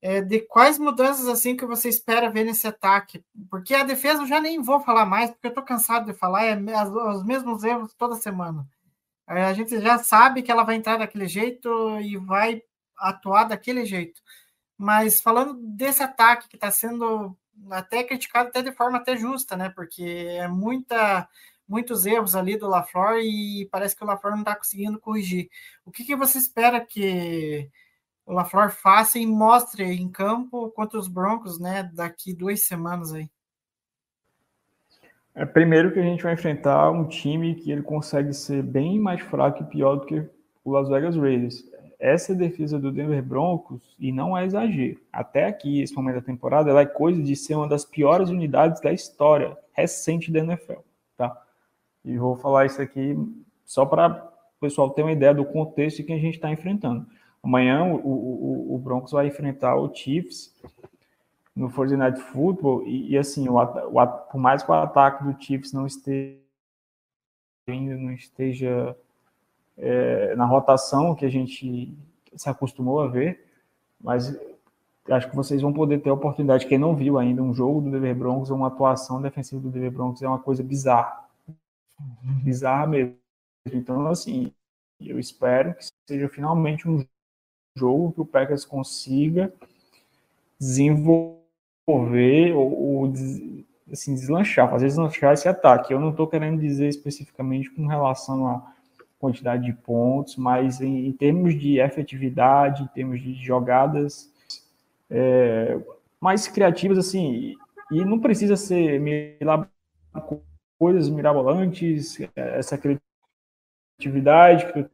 [0.00, 3.24] É, de quais mudanças assim que você espera ver nesse ataque?
[3.50, 6.44] Porque a defesa eu já nem vou falar mais, porque eu estou cansado de falar,
[6.44, 8.68] é os mesmos erros toda semana.
[9.26, 11.68] A gente já sabe que ela vai entrar daquele jeito
[12.00, 12.62] e vai
[12.96, 14.20] atuar daquele jeito.
[14.76, 17.36] Mas falando desse ataque que está sendo
[17.70, 19.68] até criticado até de forma até justa, né?
[19.70, 21.28] Porque é muita
[21.66, 25.48] muitos erros ali do LaFleur e parece que o LaFleur não está conseguindo corrigir.
[25.84, 27.70] O que, que você espera que
[28.26, 33.30] o LaFleur faça e mostre em campo contra os Broncos, né, daqui duas semanas aí?
[35.34, 39.20] É, primeiro que a gente vai enfrentar um time que ele consegue ser bem mais
[39.20, 40.24] fraco e pior do que
[40.62, 41.64] o Las Vegas Raiders.
[42.04, 46.68] Essa defesa do Denver Broncos, e não é exagero, até aqui, esse momento da temporada,
[46.68, 50.80] ela é coisa de ser uma das piores unidades da história recente da NFL,
[51.16, 51.34] tá?
[52.04, 53.16] E vou falar isso aqui
[53.64, 57.06] só para o pessoal ter uma ideia do contexto que a gente está enfrentando.
[57.42, 60.54] Amanhã o, o, o, Broncos vai enfrentar o Chiefs
[61.56, 65.42] no Thursday Night Football e, e assim, o, o, por mais que o ataque do
[65.42, 66.38] Chiefs não esteja
[67.66, 68.94] ainda não esteja
[69.76, 71.96] é, na rotação que a gente
[72.34, 73.46] se acostumou a ver,
[74.00, 74.36] mas
[75.10, 76.66] acho que vocês vão poder ter a oportunidade.
[76.66, 80.22] Quem não viu ainda um jogo do Denver Broncos, uma atuação defensiva do Denver Broncos
[80.22, 81.24] é uma coisa bizarra
[82.42, 83.16] bizarra mesmo.
[83.72, 84.52] Então, assim,
[85.00, 87.04] eu espero que seja finalmente um
[87.76, 89.52] jogo que o Packers consiga
[90.58, 91.42] desenvolver
[92.54, 93.12] ou, ou
[93.90, 95.92] assim, deslanchar, fazer deslanchar esse ataque.
[95.92, 98.74] Eu não estou querendo dizer especificamente com relação à
[99.24, 104.30] quantidade de pontos, mas em, em termos de efetividade, em termos de jogadas
[105.08, 105.80] é,
[106.20, 107.54] mais criativas, assim,
[107.90, 109.00] e não precisa ser
[110.78, 112.78] coisas mirabolantes, essa
[113.98, 114.86] criatividade que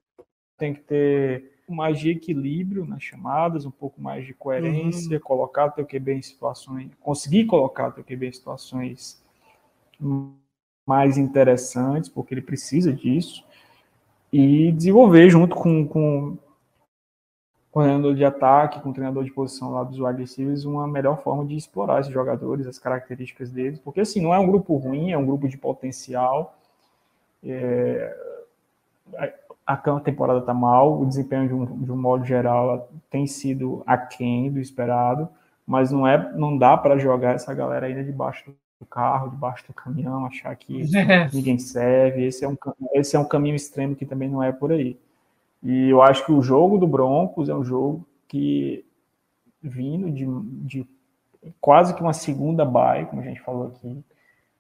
[0.57, 5.23] tem que ter mais de equilíbrio nas chamadas, um pouco mais de coerência, uhum.
[5.25, 9.21] colocar teu QB em situações, conseguir colocar teu QB em situações
[10.87, 13.45] mais interessantes, porque ele precisa disso,
[14.33, 16.39] e desenvolver junto com, com
[17.73, 21.45] treinador de ataque, com o treinador de posição lá dos wide receivers, uma melhor forma
[21.45, 25.19] de explorar esses jogadores, as características deles, porque assim, não é um grupo ruim, é
[25.19, 26.57] um grupo de potencial.
[27.45, 28.17] É,
[29.67, 33.83] a, a temporada está mal, o desempenho de um, de um modo geral tem sido
[33.87, 35.29] aquém do esperado,
[35.67, 39.75] mas não é, não dá para jogar essa galera ainda debaixo do carro, debaixo do
[39.75, 40.85] caminhão, achar que
[41.33, 42.25] ninguém serve.
[42.25, 42.57] Esse é um,
[42.95, 44.99] esse é um caminho extremo que também não é por aí.
[45.63, 48.85] E eu acho que o jogo do Broncos é um jogo que,
[49.63, 50.27] vindo de,
[50.67, 50.87] de
[51.61, 54.03] quase que uma segunda bye, como a gente falou aqui,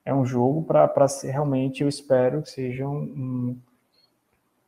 [0.04, 3.60] é um jogo para ser realmente, eu espero que seja um, um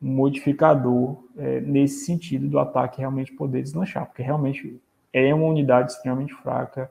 [0.00, 4.80] modificador é, nesse sentido do ataque realmente poder deslanchar, porque realmente
[5.12, 6.90] é uma unidade extremamente fraca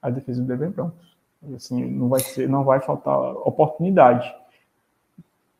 [0.00, 1.16] a defesa do Denver Broncos.
[1.54, 4.34] Assim, não vai ser, não vai faltar oportunidade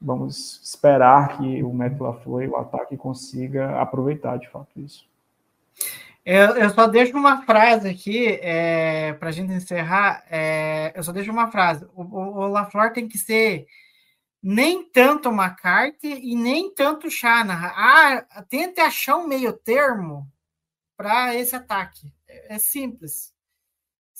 [0.01, 5.07] vamos esperar que o Matt LaFleur o ataque consiga aproveitar de fato isso.
[6.25, 10.25] Eu, eu só deixo uma frase aqui é, para a gente encerrar.
[10.31, 11.87] É, eu só deixo uma frase.
[11.95, 13.67] O, o, o tem que ser
[14.43, 17.73] nem tanto McCarthy e nem tanto Shanahan.
[17.75, 20.27] Ah, tente achar um meio termo
[20.97, 22.11] para esse ataque.
[22.29, 23.35] É, é simples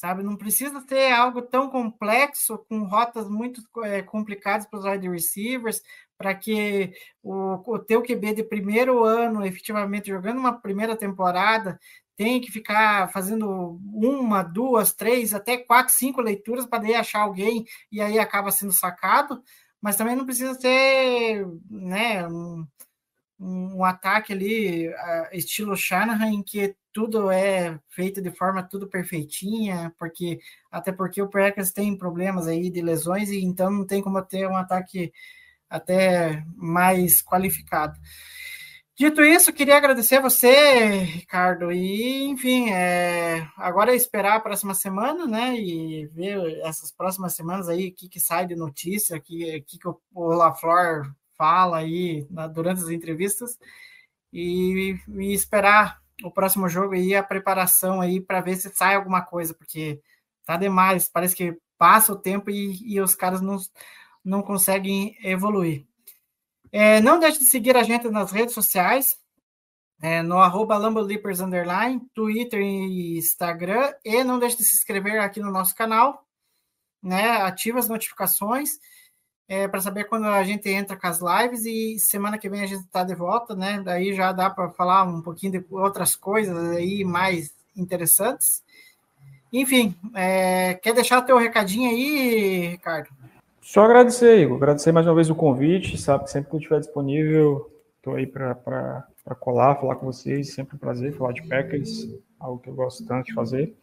[0.01, 0.23] sabe?
[0.23, 5.83] Não precisa ter algo tão complexo, com rotas muito é, complicadas para os wide receivers,
[6.17, 11.79] para que o, o teu QB de primeiro ano, efetivamente jogando uma primeira temporada,
[12.17, 17.67] tem que ficar fazendo uma, duas, três, até quatro, cinco leituras para daí achar alguém
[17.93, 19.43] e aí acaba sendo sacado,
[19.83, 22.67] mas também não precisa ter né, um,
[23.39, 24.91] um ataque ali,
[25.33, 31.29] estilo Shanahan, em que tudo é feito de forma tudo perfeitinha, porque até porque o
[31.29, 35.13] Packers tem problemas aí de lesões e então não tem como ter um ataque
[35.69, 37.99] até mais qualificado.
[39.01, 44.75] Dito isso, queria agradecer a você, Ricardo, e enfim, é, agora é esperar a próxima
[44.75, 49.21] semana, né, e ver essas próximas semanas aí o que, que sai de notícia, o
[49.23, 53.59] que, que, que o, LaFleur fala aí na, durante as entrevistas,
[54.31, 59.23] e, e esperar o próximo jogo aí, a preparação aí para ver se sai alguma
[59.23, 60.01] coisa, porque
[60.45, 63.59] tá demais, parece que passa o tempo e, e os caras não,
[64.25, 65.87] não conseguem evoluir.
[66.73, 69.19] É, não deixe de seguir a gente nas redes sociais,
[70.03, 75.41] é, no arroba Lambolipers Underline, Twitter e Instagram, e não deixe de se inscrever aqui
[75.41, 76.25] no nosso canal,
[77.03, 77.31] né?
[77.43, 78.71] Ativa as notificações
[79.51, 82.67] é, para saber quando a gente entra com as lives e semana que vem a
[82.69, 83.83] gente está de volta, né?
[83.85, 88.63] Daí já dá para falar um pouquinho de outras coisas aí mais interessantes.
[89.53, 93.09] Enfim, é, quer deixar teu recadinho aí, Ricardo?
[93.61, 94.57] Só agradecer, Igor.
[94.57, 95.99] Agradecer mais uma vez o convite.
[95.99, 99.05] Sabe que sempre que eu estiver disponível, estou aí para
[99.41, 100.55] colar, falar com vocês.
[100.55, 103.75] Sempre um prazer falar de Packers, algo que eu gosto tanto de fazer.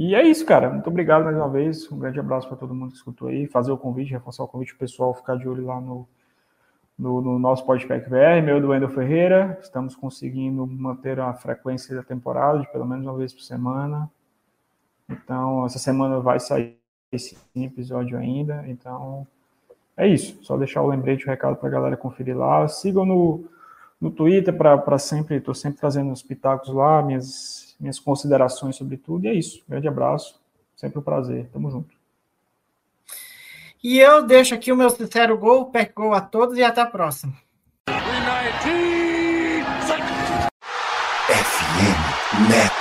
[0.00, 0.70] E é isso, cara.
[0.70, 1.90] Muito obrigado mais uma vez.
[1.90, 3.48] Um grande abraço para todo mundo que escutou aí.
[3.48, 6.06] Fazer o convite, reforçar o convite pro pessoal ficar de olho lá no,
[6.96, 9.58] no, no nosso podcast VR, meu do Wendel Ferreira.
[9.60, 14.08] Estamos conseguindo manter a frequência da temporada de pelo menos uma vez por semana.
[15.10, 16.78] Então, essa semana vai sair
[17.10, 18.62] esse episódio ainda.
[18.68, 19.26] Então,
[19.96, 20.38] é isso.
[20.44, 22.68] Só deixar o lembrete, o recado para a galera conferir lá.
[22.68, 23.46] Sigam no,
[24.00, 29.24] no Twitter para sempre, estou sempre trazendo os pitacos lá, minhas minhas considerações sobre tudo.
[29.24, 29.62] E é isso.
[29.68, 30.40] Grande abraço.
[30.76, 31.48] Sempre um prazer.
[31.52, 31.96] Tamo junto.
[33.82, 36.86] E eu deixo aqui o meu sincero gol, pack gol a todos e até a
[36.86, 37.32] próxima.
[41.28, 42.77] FM Net